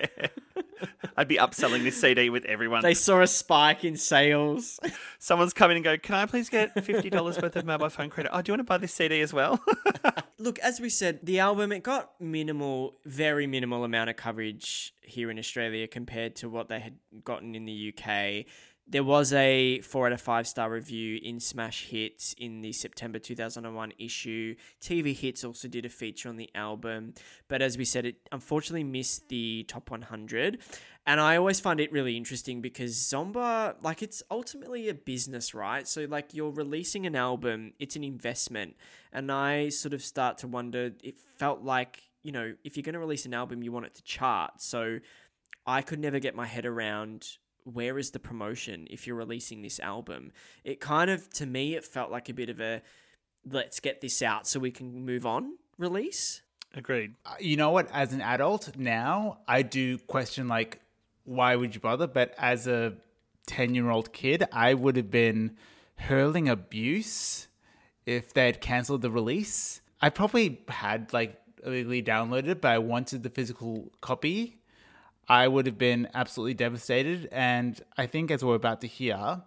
[1.17, 2.83] I'd be upselling this CD with everyone.
[2.83, 4.81] They saw a spike in sales.
[5.19, 8.31] Someone's coming and go, Can I please get $50 worth of mobile phone credit?
[8.33, 9.63] Oh, do you want to buy this CD as well?
[10.39, 15.31] Look, as we said, the album it got minimal, very minimal amount of coverage here
[15.31, 18.47] in Australia compared to what they had gotten in the UK.
[18.89, 23.19] There was a four out of five star review in Smash Hits in the September
[23.19, 24.55] 2001 issue.
[24.81, 27.15] TV Hits also did a feature on the album,
[27.49, 30.59] but as we said, it unfortunately missed the top 100.
[31.05, 35.87] And I always find it really interesting because Zomba, like, it's ultimately a business, right?
[35.87, 38.77] So, like, you're releasing an album, it's an investment.
[39.13, 42.95] And I sort of start to wonder, it felt like, you know, if you're going
[42.95, 44.61] to release an album, you want it to chart.
[44.61, 44.99] So,
[45.67, 49.81] I could never get my head around where is the promotion if you're releasing this
[49.81, 50.33] album?
[50.65, 52.83] It kind of, to me, it felt like a bit of a
[53.49, 56.43] let's get this out so we can move on release.
[56.75, 57.15] Agreed.
[57.25, 57.89] Uh, you know what?
[57.93, 60.81] As an adult now, I do question like,
[61.25, 62.07] why would you bother?
[62.07, 62.95] But as a
[63.47, 65.57] ten-year-old kid, I would have been
[65.97, 67.49] hurling abuse
[68.05, 69.81] if they had cancelled the release.
[70.01, 74.59] I probably had like illegally downloaded, but I wanted the physical copy.
[75.29, 77.29] I would have been absolutely devastated.
[77.33, 79.43] And I think, as we're about to hear,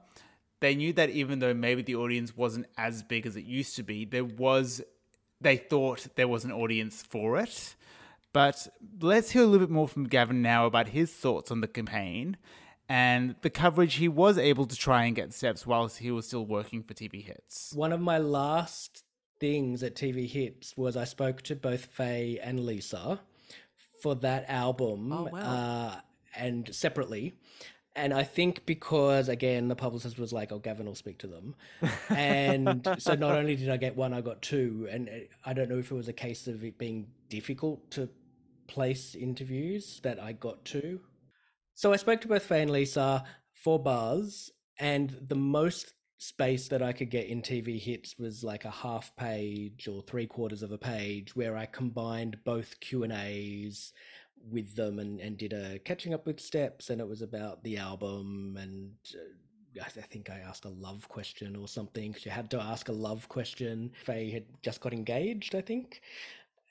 [0.59, 3.83] they knew that even though maybe the audience wasn't as big as it used to
[3.83, 4.81] be, there was,
[5.39, 7.75] they thought there was an audience for it.
[8.33, 8.67] But
[9.01, 12.37] let's hear a little bit more from Gavin now about his thoughts on the campaign
[12.89, 16.45] and the coverage he was able to try and get steps whilst he was still
[16.45, 17.71] working for TV Hits.
[17.73, 19.03] One of my last
[19.39, 23.19] things at TV Hits was I spoke to both Faye and Lisa
[24.01, 25.39] for that album Oh, wow.
[25.39, 25.95] uh,
[26.35, 27.35] and separately.
[27.95, 31.55] And I think because, again, the publicist was like, oh, Gavin will speak to them.
[32.09, 34.87] And so not only did I get one, I got two.
[34.89, 35.11] And uh,
[35.45, 38.07] I don't know if it was a case of it being difficult to
[38.67, 41.01] place interviews that I got to.
[41.73, 43.23] So I spoke to both Faye and Lisa
[43.53, 48.65] for Buzz, and the most space that I could get in TV hits was like
[48.65, 53.13] a half page or three quarters of a page where I combined both Q and
[53.13, 53.93] A's
[54.51, 57.77] with them and, and did a catching up with steps and it was about the
[57.77, 62.13] album and uh, I I think I asked a love question or something.
[62.13, 63.91] She had to ask a love question.
[64.03, 66.01] Faye had just got engaged, I think.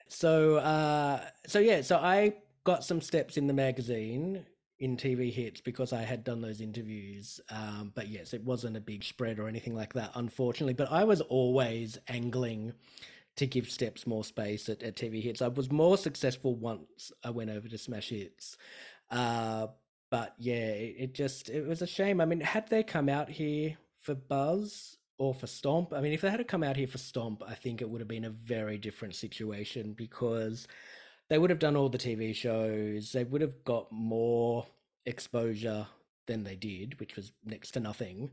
[0.08, 2.34] So uh so yeah, so I
[2.64, 4.44] got some steps in the magazine
[4.80, 7.40] in TV hits because I had done those interviews.
[7.50, 10.74] Um, but yes, it wasn't a big spread or anything like that, unfortunately.
[10.74, 12.72] But I was always angling
[13.36, 15.42] to give steps more space at, at TV hits.
[15.42, 18.56] I was more successful once I went over to Smash Hits.
[19.10, 19.68] Uh,
[20.10, 22.20] but yeah, it, it just it was a shame.
[22.20, 26.20] I mean, had they come out here for Buzz or for Stomp, I mean, if
[26.20, 28.78] they had come out here for Stomp, I think it would have been a very
[28.78, 30.66] different situation because
[31.28, 33.12] they would have done all the TV shows.
[33.12, 34.66] They would have got more
[35.04, 35.86] exposure
[36.26, 38.30] than they did, which was next to nothing.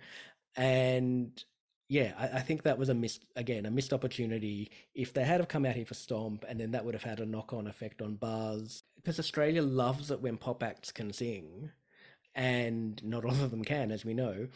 [0.55, 1.43] And
[1.89, 4.71] yeah, I, I think that was a missed again a missed opportunity.
[4.93, 7.19] If they had have come out here for Stomp, and then that would have had
[7.19, 11.71] a knock on effect on Buzz, because Australia loves it when pop acts can sing,
[12.33, 14.47] and not all of them can, as we know.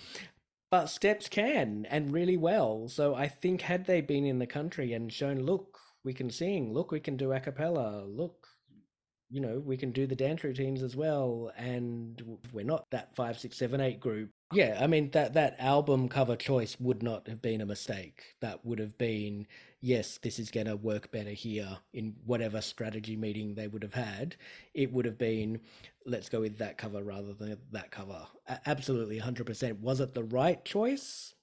[0.72, 2.88] But Steps can, and really well.
[2.90, 6.74] So I think had they been in the country and shown, look, we can sing,
[6.74, 8.47] look, we can do a cappella, look,
[9.30, 12.22] you know, we can do the dance routines as well, and
[12.52, 14.32] we're not that five, six, seven, eight group.
[14.52, 18.36] Yeah, I mean that that album cover choice would not have been a mistake.
[18.41, 19.45] That would have been
[19.82, 23.93] yes, this is going to work better here in whatever strategy meeting they would have
[23.93, 24.36] had.
[24.74, 25.60] It would have been
[26.06, 28.26] let's go with that cover rather than that cover.
[28.66, 29.80] Absolutely, hundred percent.
[29.80, 31.36] Was it the right choice?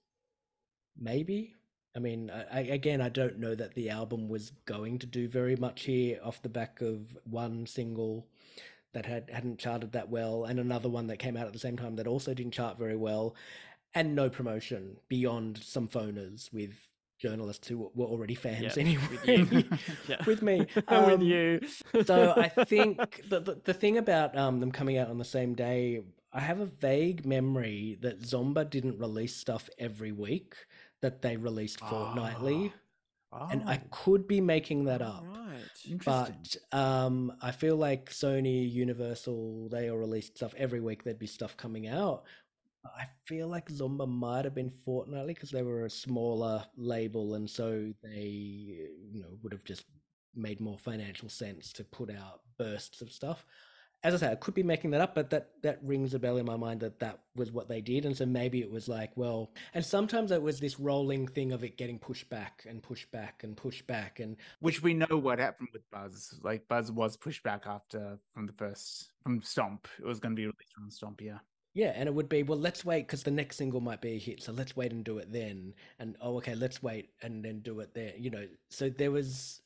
[0.98, 1.54] Maybe.
[1.96, 5.56] I mean, I, again, I don't know that the album was going to do very
[5.56, 8.26] much here off the back of one single
[8.92, 11.76] that had hadn't charted that well, and another one that came out at the same
[11.76, 13.34] time that also didn't chart very well,
[13.94, 16.72] and no promotion beyond some phoners with
[17.18, 19.02] journalists who were already fans anyway.
[19.26, 19.80] with.
[20.08, 20.22] Yeah.
[20.26, 21.60] with me, with Um, you.
[22.04, 25.54] so I think the, the the thing about um them coming out on the same
[25.54, 30.54] day, I have a vague memory that Zomba didn't release stuff every week;
[31.02, 32.72] that they released fortnightly,
[33.50, 35.24] and I Oh, could be making that up.
[35.26, 35.98] Right.
[36.04, 41.04] But um, I feel like Sony, Universal, they all released stuff every week.
[41.04, 42.24] There'd be stuff coming out.
[42.84, 47.48] I feel like Zomba might have been fortnightly because they were a smaller label, and
[47.50, 48.28] so they,
[49.10, 49.84] you know, would have just
[50.34, 53.44] made more financial sense to put out bursts of stuff.
[54.04, 56.36] As I say, I could be making that up, but that that rings a bell
[56.36, 59.10] in my mind that that was what they did, and so maybe it was like,
[59.16, 63.10] well, and sometimes it was this rolling thing of it getting pushed back and pushed
[63.10, 66.38] back and pushed back, and Which we know what happened with Buzz.
[66.42, 69.88] Like Buzz was pushed back after from the first from Stomp.
[69.98, 71.38] It was going to be released on Stomp, yeah.
[71.76, 72.58] Yeah, and it would be well.
[72.58, 75.18] Let's wait because the next single might be a hit, so let's wait and do
[75.18, 75.74] it then.
[75.98, 78.14] And oh, okay, let's wait and then do it there.
[78.16, 79.60] You know, so there was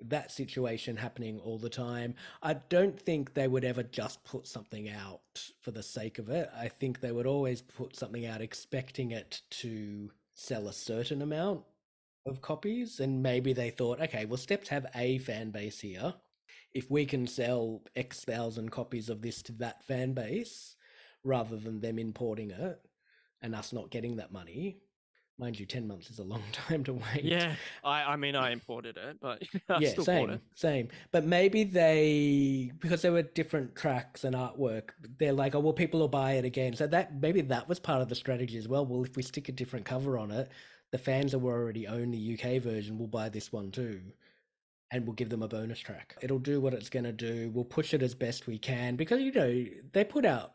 [0.00, 2.14] that situation happening all the time.
[2.42, 6.50] I don't think they would ever just put something out for the sake of it.
[6.56, 11.62] I think they would always put something out expecting it to sell a certain amount
[12.26, 16.14] of copies, and maybe they thought, okay, well, Steps have a fan base here.
[16.72, 20.76] If we can sell X thousand copies of this to that fan base,
[21.22, 22.80] rather than them importing it
[23.42, 24.78] and us not getting that money,
[25.36, 27.24] Mind you, 10 months is a long time to wait.
[27.24, 30.40] Yeah, I, I mean, I imported it, but I yeah, still same, bought it.
[30.54, 30.88] same.
[31.10, 36.00] But maybe they, because there were different tracks and artwork, they're like, oh well, people
[36.00, 36.74] will buy it again.
[36.76, 38.86] So that maybe that was part of the strategy as well.
[38.86, 40.50] Well, if we stick a different cover on it,
[40.92, 44.00] the fans that were already own the UK version will buy this one too,
[44.92, 46.16] and we'll give them a bonus track.
[46.22, 47.50] It'll do what it's gonna do.
[47.52, 50.54] We'll push it as best we can because you know they put out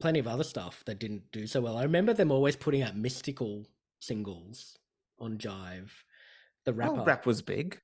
[0.00, 1.76] plenty of other stuff that didn't do so well.
[1.76, 3.66] I remember them always putting out mystical
[4.00, 4.76] singles
[5.18, 5.90] on Jive.
[6.64, 7.80] The wrap Oh, rap was big.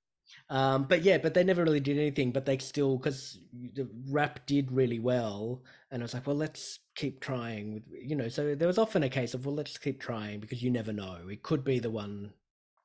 [0.50, 2.32] Um, but yeah, but they never really did anything.
[2.32, 3.38] But they still, because
[3.74, 7.74] the rap did really well, and I was like, well, let's keep trying.
[7.74, 10.62] With you know, so there was often a case of, well, let's keep trying because
[10.62, 11.28] you never know.
[11.30, 12.32] It could be the one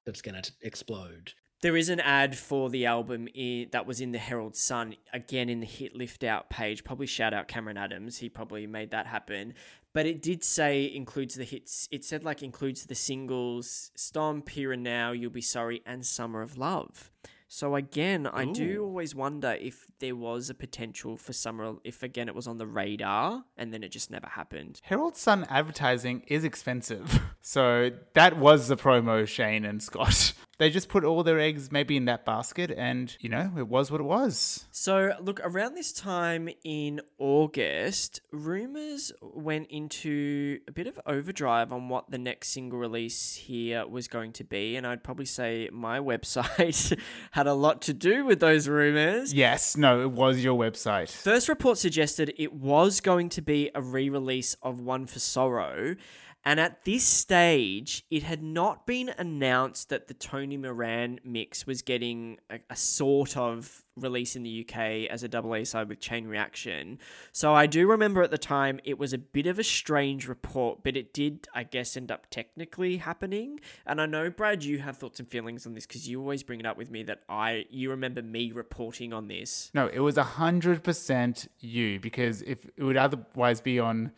[0.06, 1.34] that's going to explode.
[1.62, 5.48] There is an ad for the album i that was in the Herald Sun, again
[5.48, 6.84] in the hit lift out page.
[6.84, 8.18] Probably shout out Cameron Adams.
[8.18, 9.54] He probably made that happen.
[9.94, 11.88] But it did say includes the hits.
[11.92, 16.42] It said like includes the singles Stomp, Here and Now, You'll Be Sorry, and Summer
[16.42, 17.12] of Love.
[17.54, 22.30] So again, I do always wonder if there was a potential for Summer, if again
[22.30, 24.80] it was on the radar and then it just never happened.
[24.84, 27.20] Herald Sun advertising is expensive.
[27.44, 30.34] So that was the promo, Shane and Scott.
[30.62, 33.90] They just put all their eggs maybe in that basket and, you know, it was
[33.90, 34.68] what it was.
[34.70, 41.90] So, look, around this time in August, rumors went into a bit of overdrive on
[41.90, 44.76] what the next single release here was going to be.
[44.76, 46.96] And I'd probably say my website
[47.32, 49.34] had a lot to do with those rumors.
[49.34, 51.10] Yes, no, it was your website.
[51.10, 55.96] First report suggested it was going to be a re release of One for Sorrow.
[56.44, 61.82] And at this stage, it had not been announced that the Tony Moran mix was
[61.82, 66.00] getting a, a sort of release in the UK as a double A side with
[66.00, 66.98] Chain Reaction.
[67.32, 70.80] So I do remember at the time it was a bit of a strange report,
[70.84, 73.60] but it did, I guess, end up technically happening.
[73.86, 76.60] And I know, Brad, you have thoughts and feelings on this because you always bring
[76.60, 79.70] it up with me that I, you remember me reporting on this.
[79.74, 84.12] No, it was 100% you because if it would otherwise be on,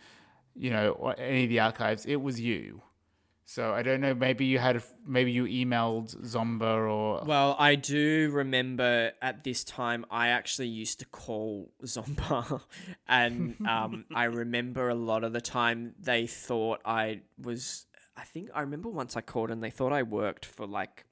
[0.56, 2.82] you know, or any of the archives, it was you.
[3.46, 7.24] So I don't know, maybe you had, maybe you emailed Zomba or.
[7.26, 12.62] Well, I do remember at this time I actually used to call Zomba,
[13.08, 17.86] and um, I remember a lot of the time they thought I was.
[18.16, 21.06] I think I remember once I called and they thought I worked for like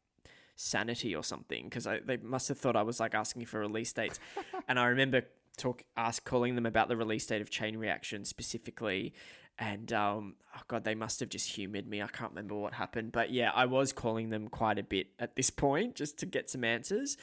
[0.55, 4.19] Sanity or something because they must have thought I was like asking for release dates,
[4.67, 5.23] and I remember
[5.57, 9.13] talk ask calling them about the release date of Chain Reaction specifically.
[9.59, 12.01] And um, oh god, they must have just humored me.
[12.01, 15.35] I can't remember what happened, but yeah, I was calling them quite a bit at
[15.35, 17.17] this point just to get some answers.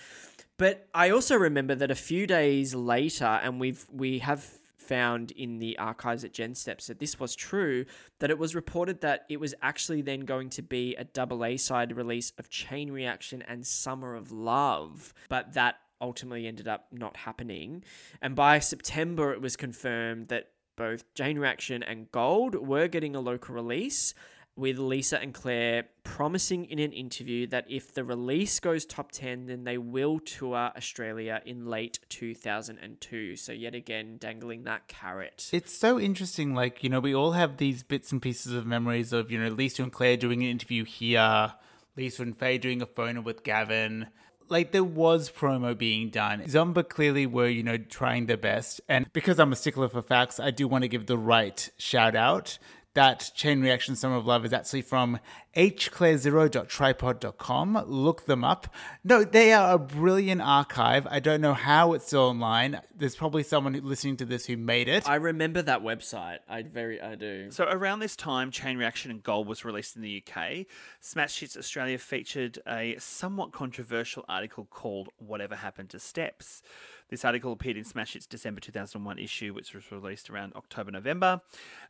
[0.57, 4.45] But I also remember that a few days later, and we've we have
[4.89, 7.85] found in the archives at Gen Steps that this was true,
[8.21, 11.57] that it was reported that it was actually then going to be a double A
[11.59, 17.17] side release of Chain Reaction and Summer of Love, but that ultimately ended up not
[17.17, 17.85] happening.
[18.21, 23.21] And by September, it was confirmed that both Chain Reaction and Gold were getting a
[23.21, 24.15] local release,
[24.59, 29.47] with Lisa and Claire promising in an interview that if the release goes top 10,
[29.47, 33.37] then they will tour Australia in late 2002.
[33.37, 35.49] So, yet again, dangling that carrot.
[35.53, 36.55] It's so interesting.
[36.55, 39.49] Like, you know, we all have these bits and pieces of memories of, you know,
[39.49, 41.55] Lisa and Claire doing an interview here,
[41.97, 44.09] Lisa and Faye doing a phoner with Gavin.
[44.49, 46.41] Like, there was promo being done.
[46.43, 48.81] Zomba clearly were, you know, trying their best.
[48.89, 52.17] And because I'm a stickler for facts, I do want to give the right shout
[52.17, 52.59] out.
[52.99, 55.21] That chain reaction Summer of Love is actually from
[55.55, 57.85] hclaire0.tripod.com.
[57.87, 58.75] Look them up.
[59.05, 61.07] No, they are a brilliant archive.
[61.09, 62.81] I don't know how it's still online.
[62.93, 65.09] There's probably someone listening to this who made it.
[65.09, 66.39] I remember that website.
[66.49, 67.53] I very, I do.
[67.53, 70.67] So around this time, Chain Reaction and Gold was released in the UK.
[70.99, 76.63] Smash Hits Australia featured a somewhat controversial article called "Whatever Happened to Steps."
[77.09, 81.41] This article appeared in Smash Hits December 2001 issue, which was released around October November.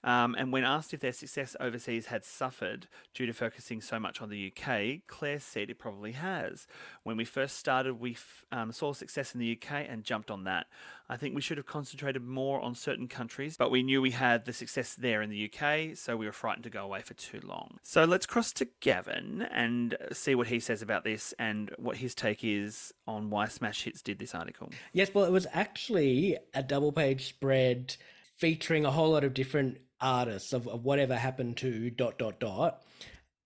[0.04, 4.22] Um, and when asked if their success overseas had suffered due to focusing so much
[4.22, 6.66] on the UK, Claire said it probably has.
[7.02, 10.44] When we first started, we f- um, saw success in the UK and jumped on
[10.44, 10.66] that.
[11.10, 14.44] I think we should have concentrated more on certain countries, but we knew we had
[14.44, 17.40] the success there in the UK, so we were frightened to go away for too
[17.42, 17.78] long.
[17.82, 22.14] So let's cross to Gavin and see what he says about this and what his
[22.14, 24.70] take is on why Smash Hits did this article.
[24.92, 27.96] Yes, well, it was actually a double page spread
[28.36, 32.82] featuring a whole lot of different artists of, of whatever happened to dot dot dot.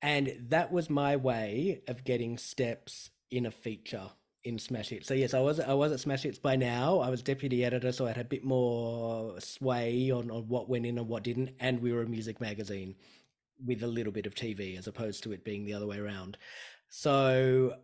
[0.02, 4.10] And that was my way of getting steps in a feature
[4.44, 5.06] in Smash Hits.
[5.08, 6.98] So yes, I was I was at Smash Hits by now.
[6.98, 10.86] I was deputy editor, so I had a bit more sway on, on what went
[10.86, 12.94] in and what didn't, and we were a music magazine.
[13.64, 16.36] with a little bit of TV as opposed to it being the other way around.
[16.88, 17.76] So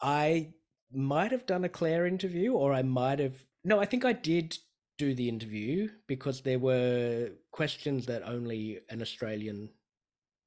[0.00, 0.52] I
[0.92, 3.34] might have done a Claire interview, or I might have.
[3.64, 4.56] No, I think I did
[4.98, 9.68] do the interview because there were questions that only an Australian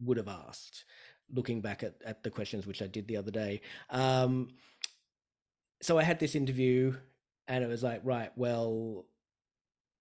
[0.02, 0.86] would have asked.
[1.32, 3.62] Looking back at, at the questions which I did the other day.
[3.92, 4.50] Um,
[5.82, 6.96] so I had this interview,
[7.48, 9.06] and it was like, right, well,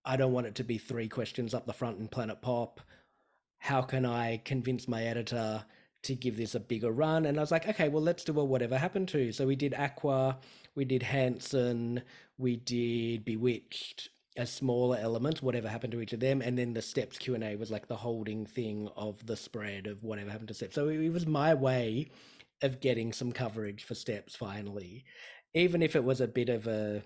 [0.04, 2.80] I don't want it to be three questions up the front in Planet Pop.
[3.58, 5.64] How can I convince my editor
[6.04, 7.26] to give this a bigger run?
[7.26, 9.32] And I was like, okay, well, let's do a whatever happened to.
[9.32, 10.38] So we did Aqua,
[10.74, 12.02] we did Hanson,
[12.38, 16.80] we did Bewitched as smaller elements, whatever happened to each of them, and then the
[16.80, 20.48] Steps Q and A was like the holding thing of the spread of whatever happened
[20.48, 20.76] to Steps.
[20.76, 22.08] So it was my way
[22.62, 25.04] of getting some coverage for Steps finally,
[25.58, 27.02] even if it was a bit of a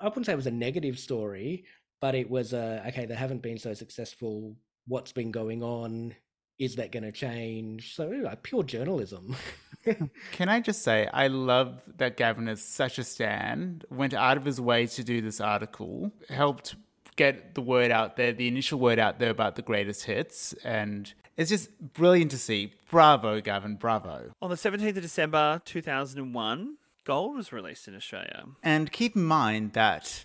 [0.00, 1.64] I wouldn't say it was a negative story,
[2.00, 3.06] but it was a okay.
[3.06, 4.56] They haven't been so successful.
[4.86, 6.14] What's been going on?
[6.58, 7.94] Is that going to change?
[7.94, 9.36] So like pure journalism.
[9.84, 10.06] Hmm.
[10.32, 14.44] Can I just say, I love that Gavin is such a stan, went out of
[14.44, 16.76] his way to do this article, helped
[17.16, 21.12] get the word out there, the initial word out there about the greatest hits, and
[21.36, 22.72] it's just brilliant to see.
[22.90, 24.30] Bravo, Gavin, bravo.
[24.40, 28.46] On the 17th of December 2001, Gold was released in Australia.
[28.62, 30.24] And keep in mind that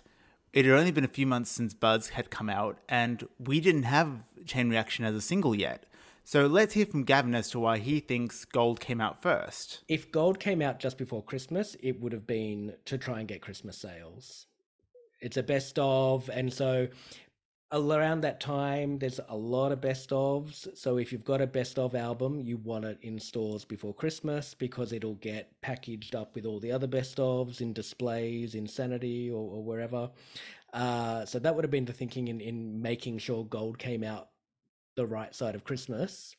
[0.52, 3.84] it had only been a few months since Buzz had come out, and we didn't
[3.84, 5.84] have Chain Reaction as a single yet.
[6.24, 9.82] So let's hear from Gavin as to why he thinks Gold came out first.
[9.88, 13.42] if Gold came out just before Christmas, it would have been to try and get
[13.42, 14.46] Christmas sales.
[15.20, 16.88] It's a best of, and so
[17.72, 20.76] around that time, there's a lot of best ofs.
[20.76, 24.54] So if you've got a best of album, you want it in stores before Christmas
[24.54, 29.30] because it'll get packaged up with all the other best ofs in displays, in Sanity,
[29.30, 30.10] or, or wherever.
[30.72, 34.30] Uh, so that would have been the thinking in, in making sure Gold came out
[34.96, 36.34] the right side of Christmas,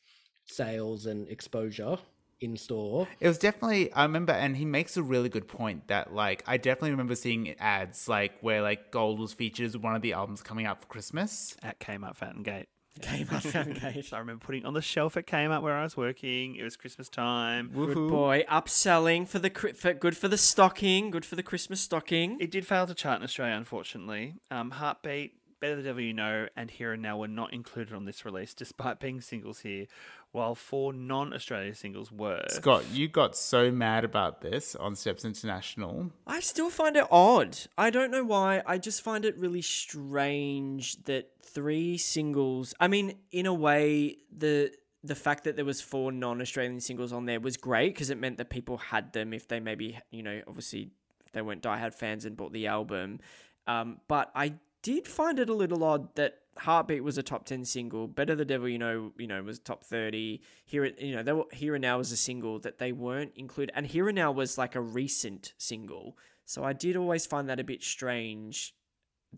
[0.46, 1.98] sales and exposure
[2.42, 3.08] in store.
[3.20, 6.56] It was definitely I remember and he makes a really good point that like I
[6.56, 10.42] definitely remember seeing ads like where like Gold was featured as one of the albums
[10.42, 11.56] coming out for Christmas.
[11.62, 12.68] At Kmart Fountain Gate.
[13.00, 14.08] Kmart Fountain Gate.
[14.12, 16.56] I remember putting it on the shelf at Kmart where I was working.
[16.56, 17.70] It was Christmas time.
[17.74, 22.36] Good boy, upselling for the for, good for the stocking, good for the Christmas stocking.
[22.40, 24.34] It did fail to chart in Australia, unfortunately.
[24.50, 28.04] Um, Heartbeat, Better the Devil You Know, and Here and Now were not included on
[28.04, 29.86] this release, despite being singles here,
[30.32, 32.44] while four non-Australia singles were.
[32.48, 36.10] Scott, you got so mad about this on Steps International.
[36.26, 37.56] I still find it odd.
[37.78, 38.60] I don't know why.
[38.66, 42.74] I just find it really strange that three singles.
[42.80, 44.72] I mean, in a way, the
[45.04, 48.38] the fact that there was four non-Australian singles on there was great because it meant
[48.38, 50.90] that people had them if they maybe you know obviously
[51.24, 53.20] if they weren't diehard fans and bought the album.
[53.68, 57.64] Um, but I did find it a little odd that Heartbeat was a top ten
[57.64, 58.06] single.
[58.08, 60.42] Better the Devil, you know, you know, was top thirty.
[60.66, 63.32] Here, It- you know, they were, Here and Now was a single that they weren't
[63.36, 66.16] included, and Here and Now was like a recent single.
[66.44, 68.74] So I did always find that a bit strange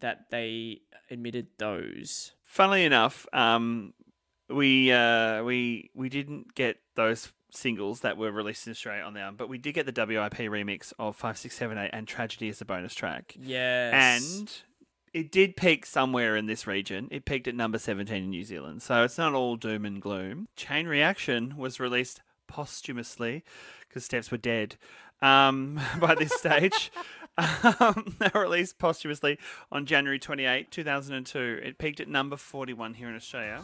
[0.00, 0.80] that they
[1.10, 2.32] admitted those.
[2.42, 3.94] Funnily enough, um,
[4.48, 9.20] we uh, we we didn't get those singles that were released in Australia on the
[9.20, 12.48] album, but we did get the WIP remix of five six seven eight and Tragedy
[12.48, 13.36] as a bonus track.
[13.40, 14.50] Yes, And
[15.14, 17.08] it did peak somewhere in this region.
[17.12, 18.82] It peaked at number 17 in New Zealand.
[18.82, 20.48] So it's not all doom and gloom.
[20.56, 23.44] Chain Reaction was released posthumously
[23.88, 24.76] because Steps were dead
[25.22, 26.90] um, by this stage.
[27.38, 29.38] um, they were released posthumously
[29.70, 31.60] on January 28, 2002.
[31.62, 33.62] It peaked at number 41 here in Australia.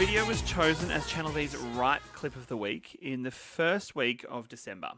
[0.00, 4.24] Video was chosen as Channel V's right clip of the week in the first week
[4.30, 4.92] of December.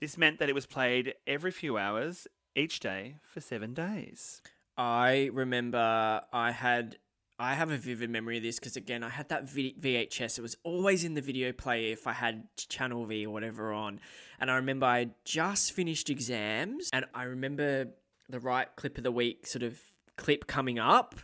[0.00, 2.26] This meant that it was played every few hours
[2.56, 4.42] each day for seven days.
[4.76, 6.96] I remember I had
[7.38, 10.38] I have a vivid memory of this because again I had that v- VHS.
[10.38, 14.00] It was always in the video player if I had Channel V or whatever on,
[14.40, 17.90] and I remember I just finished exams, and I remember
[18.28, 19.78] the right clip of the week sort of
[20.16, 21.14] clip coming up.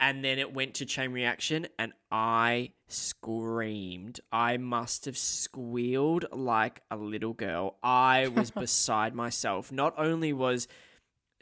[0.00, 4.20] And then it went to chain reaction, and I screamed.
[4.32, 7.76] I must have squealed like a little girl.
[7.82, 9.70] I was beside myself.
[9.70, 10.68] Not only was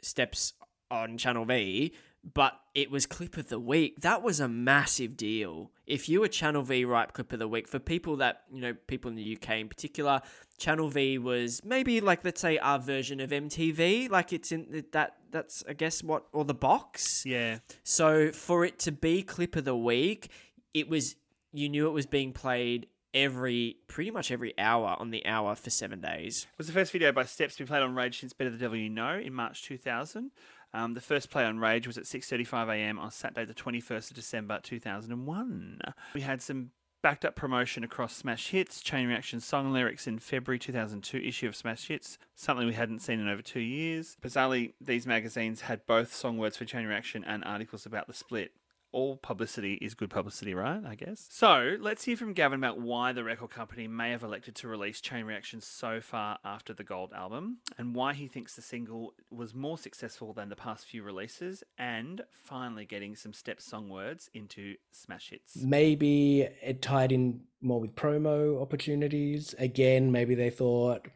[0.01, 0.53] steps
[0.91, 1.93] on Channel V,
[2.33, 3.99] but it was clip of the week.
[4.01, 5.71] That was a massive deal.
[5.85, 8.73] If you were Channel V right clip of the week for people that, you know,
[8.87, 10.21] people in the UK in particular,
[10.57, 15.17] Channel V was maybe like let's say our version of MTV, like it's in that
[15.33, 17.25] that's I guess what or the box.
[17.25, 17.59] Yeah.
[17.83, 20.29] So for it to be clip of the week,
[20.73, 21.17] it was
[21.51, 25.69] you knew it was being played every pretty much every hour on the hour for
[25.69, 26.47] seven days.
[26.53, 28.57] It was the first video by Steps to be played on Rage since Better the
[28.57, 30.31] Devil You Know in March 2000.
[30.75, 32.97] Um, the first play on Rage was at 6:35 a.m.
[32.97, 35.81] on Saturday, the 21st of December 2001.
[36.15, 36.71] We had some
[37.03, 41.55] backed up promotion across Smash Hits, Chain Reaction song lyrics in February 2002 issue of
[41.55, 44.15] Smash Hits, something we hadn't seen in over two years.
[44.23, 48.53] Bizarrely, these magazines had both song words for Chain Reaction and articles about the split.
[48.93, 50.81] All publicity is good publicity, right?
[50.85, 51.27] I guess.
[51.31, 55.01] So let's hear from Gavin about why the record company may have elected to release
[55.01, 59.53] Chain Reaction so far after the Gold album, and why he thinks the single was
[59.55, 64.75] more successful than the past few releases, and finally getting some step song words into
[64.91, 65.57] smash hits.
[65.57, 69.55] maybe it tied in more with promo opportunities.
[69.57, 71.07] Again, maybe they thought,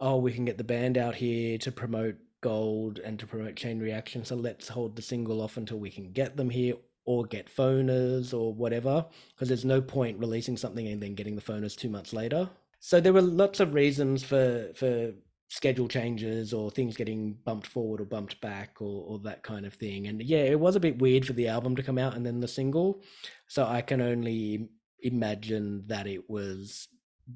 [0.00, 3.78] oh, we can get the band out here to promote Gold and to promote Chain
[3.80, 6.74] Reaction, so let's hold the single off until we can get them here
[7.06, 11.42] or get phoners or whatever, because there's no point releasing something and then getting the
[11.42, 12.48] phoners two months later.
[12.80, 15.12] So there were lots of reasons for for
[15.48, 19.74] schedule changes or things getting bumped forward or bumped back or, or that kind of
[19.74, 20.08] thing.
[20.08, 22.40] And yeah, it was a bit weird for the album to come out and then
[22.40, 23.00] the single.
[23.46, 24.68] So I can only
[25.02, 26.88] imagine that it was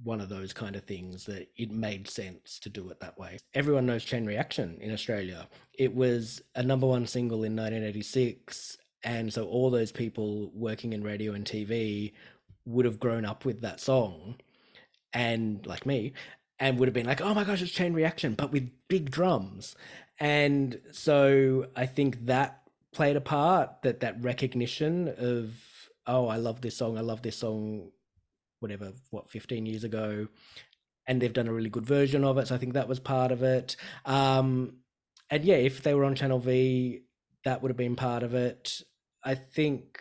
[0.02, 3.38] one of those kind of things that it made sense to do it that way.
[3.54, 5.48] Everyone knows Chain Reaction in Australia.
[5.78, 8.78] It was a number one single in 1986.
[9.02, 12.12] And so all those people working in radio and TV
[12.66, 14.36] would have grown up with that song
[15.12, 16.12] and like me
[16.58, 19.74] and would have been like oh my gosh it's chain reaction but with big drums.
[20.18, 22.62] And so i think that
[22.92, 25.54] played a part that that recognition of
[26.06, 27.90] oh i love this song i love this song
[28.58, 30.26] whatever what 15 years ago
[31.06, 33.32] and they've done a really good version of it so i think that was part
[33.32, 33.76] of it.
[34.04, 34.74] Um
[35.30, 37.02] and yeah if they were on channel v
[37.44, 38.82] that would have been part of it
[39.24, 39.98] i think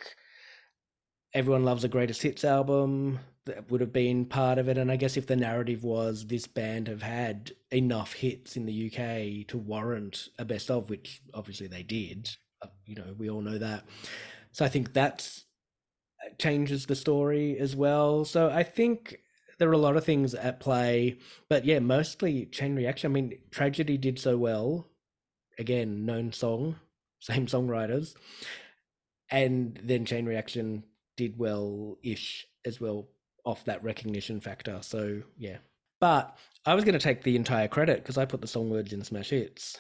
[1.34, 4.96] everyone loves a greatest hits album that would have been part of it and i
[4.96, 9.58] guess if the narrative was this band have had enough hits in the uk to
[9.58, 12.30] warrant a best of which obviously they did
[12.62, 13.86] uh, you know we all know that.
[14.52, 15.46] So i think that's
[16.26, 18.26] uh, changes the story as well.
[18.26, 19.20] So i think
[19.58, 21.18] there are a lot of things at play
[21.50, 23.12] but yeah mostly chain reaction.
[23.12, 24.88] I mean tragedy did so well.
[25.58, 26.76] Again known song
[27.20, 28.16] same songwriters
[29.32, 30.84] and then chain reaction
[31.18, 33.08] did well ish as well
[33.46, 35.58] off that recognition factor so yeah.
[36.00, 38.94] But i was going to take the entire credit because i put the song words
[38.94, 39.78] in smash hits.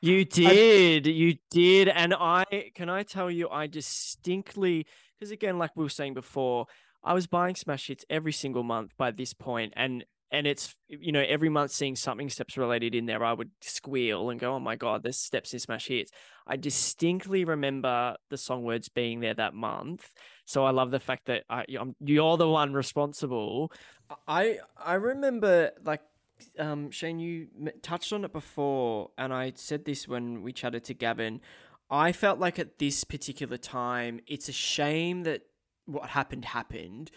[0.00, 2.44] You did, you did, and I
[2.74, 4.86] can I tell you, I distinctly
[5.18, 6.66] because again, like we were saying before,
[7.02, 10.04] I was buying smash hits every single month by this point, and
[10.34, 14.30] and it's you know every month seeing something steps related in there, I would squeal
[14.30, 16.10] and go, oh my god, there's steps in smash hits.
[16.46, 20.12] I distinctly remember the song words being there that month,
[20.44, 23.72] so I love the fact that I, I'm, you're the one responsible.
[24.26, 26.02] I I remember like
[26.58, 27.48] um, Shane, you
[27.82, 31.40] touched on it before, and I said this when we chatted to Gavin.
[31.90, 35.42] I felt like at this particular time, it's a shame that
[35.86, 37.10] what happened happened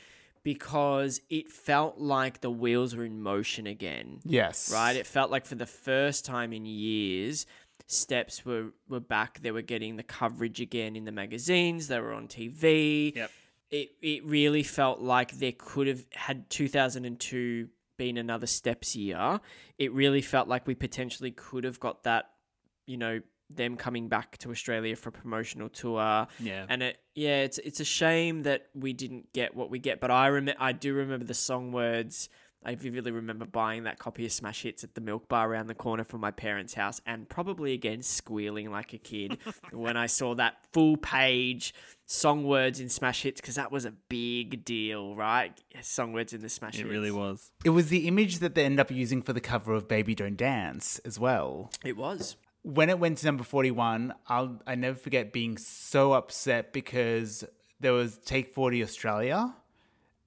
[0.48, 4.18] because it felt like the wheels were in motion again.
[4.24, 4.72] Yes.
[4.74, 4.96] Right?
[4.96, 7.46] It felt like for the first time in years,
[7.88, 9.42] steps were, were back.
[9.42, 13.14] They were getting the coverage again in the magazines, they were on TV.
[13.14, 13.32] Yep.
[13.72, 17.68] It, it really felt like there could have had 2002
[17.98, 19.42] been another steps year.
[19.78, 22.30] It really felt like we potentially could have got that,
[22.86, 23.20] you know,
[23.50, 26.28] them coming back to Australia for a promotional tour.
[26.40, 26.66] Yeah.
[26.70, 30.12] And it yeah, it's it's a shame that we didn't get what we get, but
[30.12, 32.30] I rem- I do remember the song words.
[32.66, 35.76] I vividly remember buying that copy of Smash Hits at the milk bar around the
[35.76, 39.38] corner from my parents' house and probably again squealing like a kid
[39.72, 41.74] when I saw that full page
[42.08, 45.58] song words in Smash Hits because that was a big deal, right?
[45.82, 46.90] Song words in the Smash It Hits.
[46.90, 47.52] It really was.
[47.64, 50.36] It was the image that they ended up using for the cover of Baby Don't
[50.36, 51.72] Dance as well.
[51.86, 52.36] It was.
[52.68, 57.46] When it went to number 41, I'll I never forget being so upset because
[57.80, 59.56] there was Take 40 Australia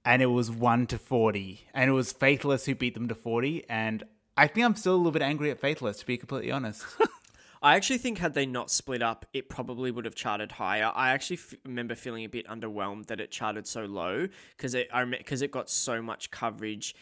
[0.03, 3.65] and it was 1 to 40 and it was Faithless who beat them to 40
[3.69, 4.03] and
[4.35, 6.83] I think I'm still a little bit angry at Faithless to be completely honest.
[7.61, 10.91] I actually think had they not split up, it probably would have charted higher.
[10.95, 14.27] I actually f- remember feeling a bit underwhelmed that it charted so low
[14.57, 16.95] because it because it got so much coverage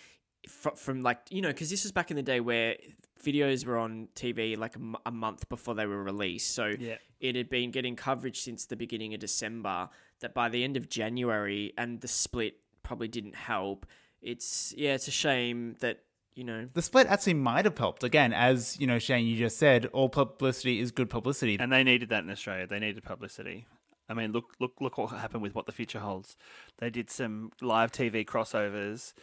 [0.48, 2.76] fr- from like you know because this was back in the day where
[3.24, 6.52] videos were on TV like a, m- a month before they were released.
[6.56, 6.96] So Yeah.
[7.20, 9.90] it had been getting coverage since the beginning of December.
[10.22, 13.86] That by the end of January and the split probably didn't help.
[14.22, 16.02] It's yeah, it's a shame that
[16.36, 16.66] you know.
[16.74, 18.04] The split actually might have helped.
[18.04, 21.58] Again, as you know, Shane, you just said, all publicity is good publicity.
[21.60, 22.68] And they needed that in Australia.
[22.68, 23.66] They needed publicity.
[24.10, 26.36] I mean, look, look, look what happened with What the Future Holds.
[26.80, 29.14] They did some live TV crossovers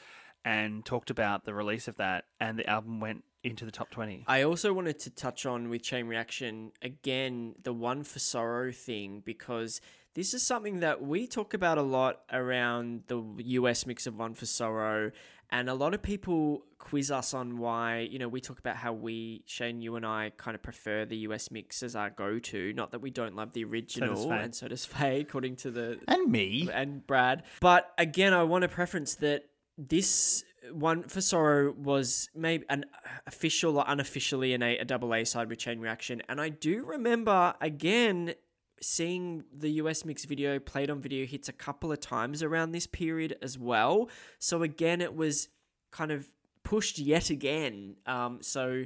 [0.47, 4.24] and talked about the release of that, and the album went into the top 20.
[4.27, 9.23] I also wanted to touch on with Chain Reaction again the One for Sorrow thing
[9.24, 9.81] because
[10.14, 14.35] this is something that we talk about a lot around the US mix of One
[14.35, 15.10] for Sorrow.
[15.51, 18.93] And a lot of people quiz us on why, you know, we talk about how
[18.93, 22.73] we, Shane, you and I kind of prefer the US mix as our go to.
[22.73, 24.43] Not that we don't love the original, Faye.
[24.43, 26.68] and so does Faye, according to the and me.
[26.73, 27.44] and Brad.
[27.60, 29.44] But again, I want to preference that
[29.78, 32.85] this one for Sorrow was maybe an
[33.27, 36.85] official or unofficially an A, a double A side with Chain Reaction, and I do
[36.85, 38.35] remember again
[38.81, 42.86] seeing the US mix video played on video hits a couple of times around this
[42.86, 44.11] period as well.
[44.39, 45.48] So again, it was
[45.90, 46.28] kind of
[46.62, 47.97] pushed yet again.
[48.07, 48.85] Um, so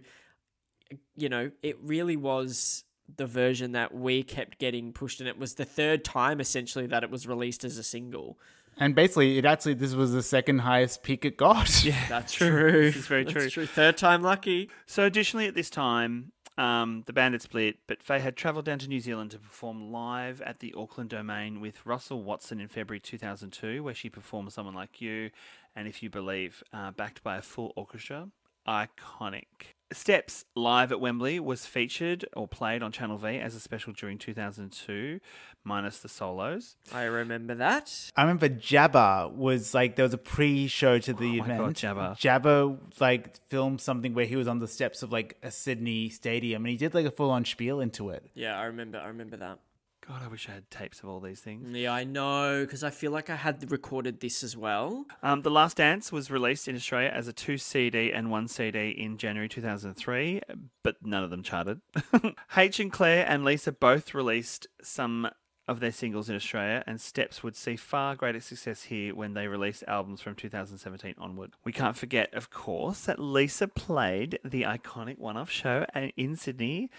[1.16, 2.84] you know, it really was
[3.16, 7.02] the version that we kept getting pushed, and it was the third time essentially that
[7.02, 8.38] it was released as a single.
[8.80, 11.84] And basically, it actually this was the second highest peak it got.
[11.90, 11.96] Yeah.
[12.08, 12.86] That's true.
[12.86, 13.66] This is very That's true.
[13.66, 14.70] Third time lucky.
[14.86, 18.78] So, additionally, at this time, um, the band had split, but Faye had travelled down
[18.80, 23.00] to New Zealand to perform live at the Auckland Domain with Russell Watson in February
[23.00, 25.30] 2002, where she performed Someone Like You
[25.74, 28.28] and If You Believe, uh, backed by a full orchestra.
[28.68, 29.74] Iconic.
[29.92, 34.18] Steps live at Wembley was featured or played on Channel V as a special during
[34.18, 35.18] 2002,
[35.64, 36.76] minus the solos.
[36.92, 38.10] I remember that.
[38.16, 41.58] I remember Jabba was like there was a pre-show to the Oh my event.
[41.58, 42.18] God, Jabba.
[42.20, 46.64] Jabba like filmed something where he was on the steps of like a Sydney stadium,
[46.64, 48.24] and he did like a full-on spiel into it.
[48.34, 48.98] Yeah, I remember.
[48.98, 49.58] I remember that.
[50.06, 51.68] God, I wish I had tapes of all these things.
[51.76, 55.04] Yeah, I know because I feel like I had recorded this as well.
[55.22, 58.90] Um, the Last Dance was released in Australia as a two CD and one CD
[58.90, 60.40] in January 2003,
[60.82, 61.80] but none of them charted.
[62.56, 65.28] H and Claire and Lisa both released some
[65.70, 69.46] of their singles in Australia, and Steps would see far greater success here when they
[69.46, 71.52] released albums from 2017 onward.
[71.62, 75.86] We can't forget, of course, that Lisa played the iconic one off show
[76.16, 76.90] in Sydney.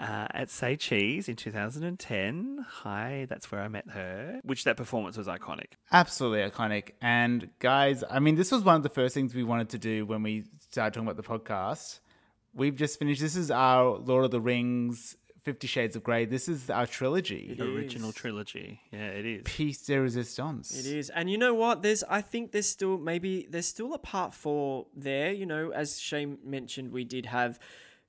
[0.00, 2.64] Uh, at Say Cheese in 2010.
[2.66, 4.40] Hi, that's where I met her.
[4.44, 5.72] Which that performance was iconic.
[5.92, 6.92] Absolutely iconic.
[7.02, 10.06] And guys, I mean, this was one of the first things we wanted to do
[10.06, 12.00] when we started talking about the podcast.
[12.54, 13.20] We've just finished.
[13.20, 16.24] This is our Lord of the Rings, Fifty Shades of Grey.
[16.24, 17.54] This is our trilogy.
[17.58, 18.14] It original is.
[18.14, 18.80] trilogy.
[18.90, 19.42] Yeah, it is.
[19.44, 20.78] Piece de resistance.
[20.78, 21.10] It is.
[21.10, 21.82] And you know what?
[21.82, 26.00] There's I think there's still maybe there's still a part four there, you know, as
[26.00, 27.58] Shane mentioned, we did have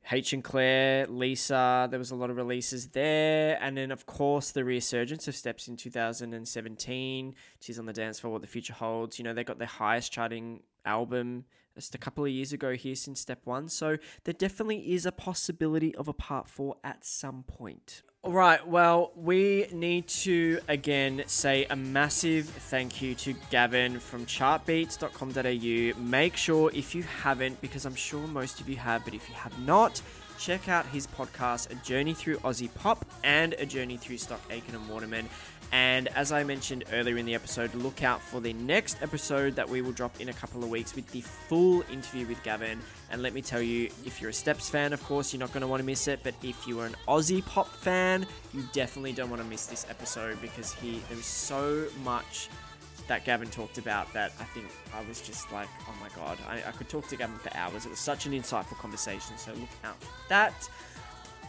[0.09, 3.57] H and Claire, Lisa, there was a lot of releases there.
[3.61, 7.35] And then of course the resurgence of Steps in 2017.
[7.59, 9.19] She's on the dance floor, what the future holds.
[9.19, 11.45] You know, they got their highest charting album
[11.76, 13.69] just a couple of years ago here since step one.
[13.69, 18.03] So there definitely is a possibility of a part four at some point.
[18.23, 24.27] All right, well, we need to again say a massive thank you to Gavin from
[24.27, 25.99] chartbeats.com.au.
[25.99, 29.34] Make sure if you haven't, because I'm sure most of you have, but if you
[29.34, 29.99] have not,
[30.38, 34.76] check out his podcast, A Journey Through Aussie Pop and A Journey Through Stock Aitken
[34.76, 35.27] and Waterman.
[35.72, 39.69] And as I mentioned earlier in the episode, look out for the next episode that
[39.69, 42.80] we will drop in a couple of weeks with the full interview with Gavin.
[43.10, 45.61] And let me tell you, if you're a Steps fan, of course, you're not going
[45.61, 46.19] to want to miss it.
[46.23, 49.85] But if you are an Aussie pop fan, you definitely don't want to miss this
[49.89, 52.49] episode because he there was so much
[53.07, 56.57] that Gavin talked about that I think I was just like, oh my god, I,
[56.68, 57.85] I could talk to Gavin for hours.
[57.85, 59.38] It was such an insightful conversation.
[59.38, 60.69] So look out for that.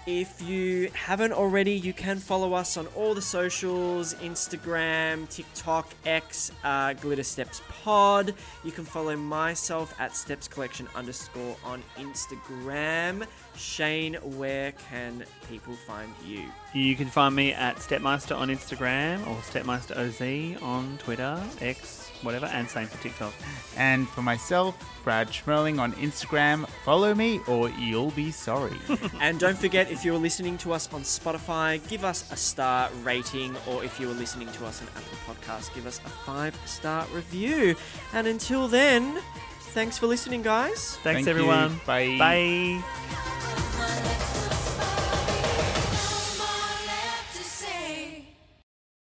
[0.04, 6.50] If you haven't already, you can follow us on all the socials Instagram, TikTok, X,
[6.64, 8.34] uh, Glitter Steps Pod.
[8.64, 13.28] You can follow myself at Steps Collection underscore on Instagram.
[13.56, 16.46] Shane, where can people find you?
[16.74, 22.46] You can find me at Stepmeister on Instagram or Stepmeister OZ on Twitter, X, whatever,
[22.46, 23.32] and same for TikTok.
[23.76, 24.74] And for myself,
[25.04, 26.68] Brad Schmerling on Instagram.
[26.84, 28.76] Follow me or you'll be sorry.
[29.20, 33.54] And don't forget, if you're listening to us on Spotify, give us a star rating,
[33.68, 37.06] or if you are listening to us on Apple Podcasts, give us a five star
[37.12, 37.74] review.
[38.12, 39.18] And until then,
[39.74, 40.96] thanks for listening, guys.
[41.02, 41.30] Thanks, Thank you.
[41.32, 41.80] everyone.
[41.86, 42.16] Bye.
[42.18, 44.28] Bye.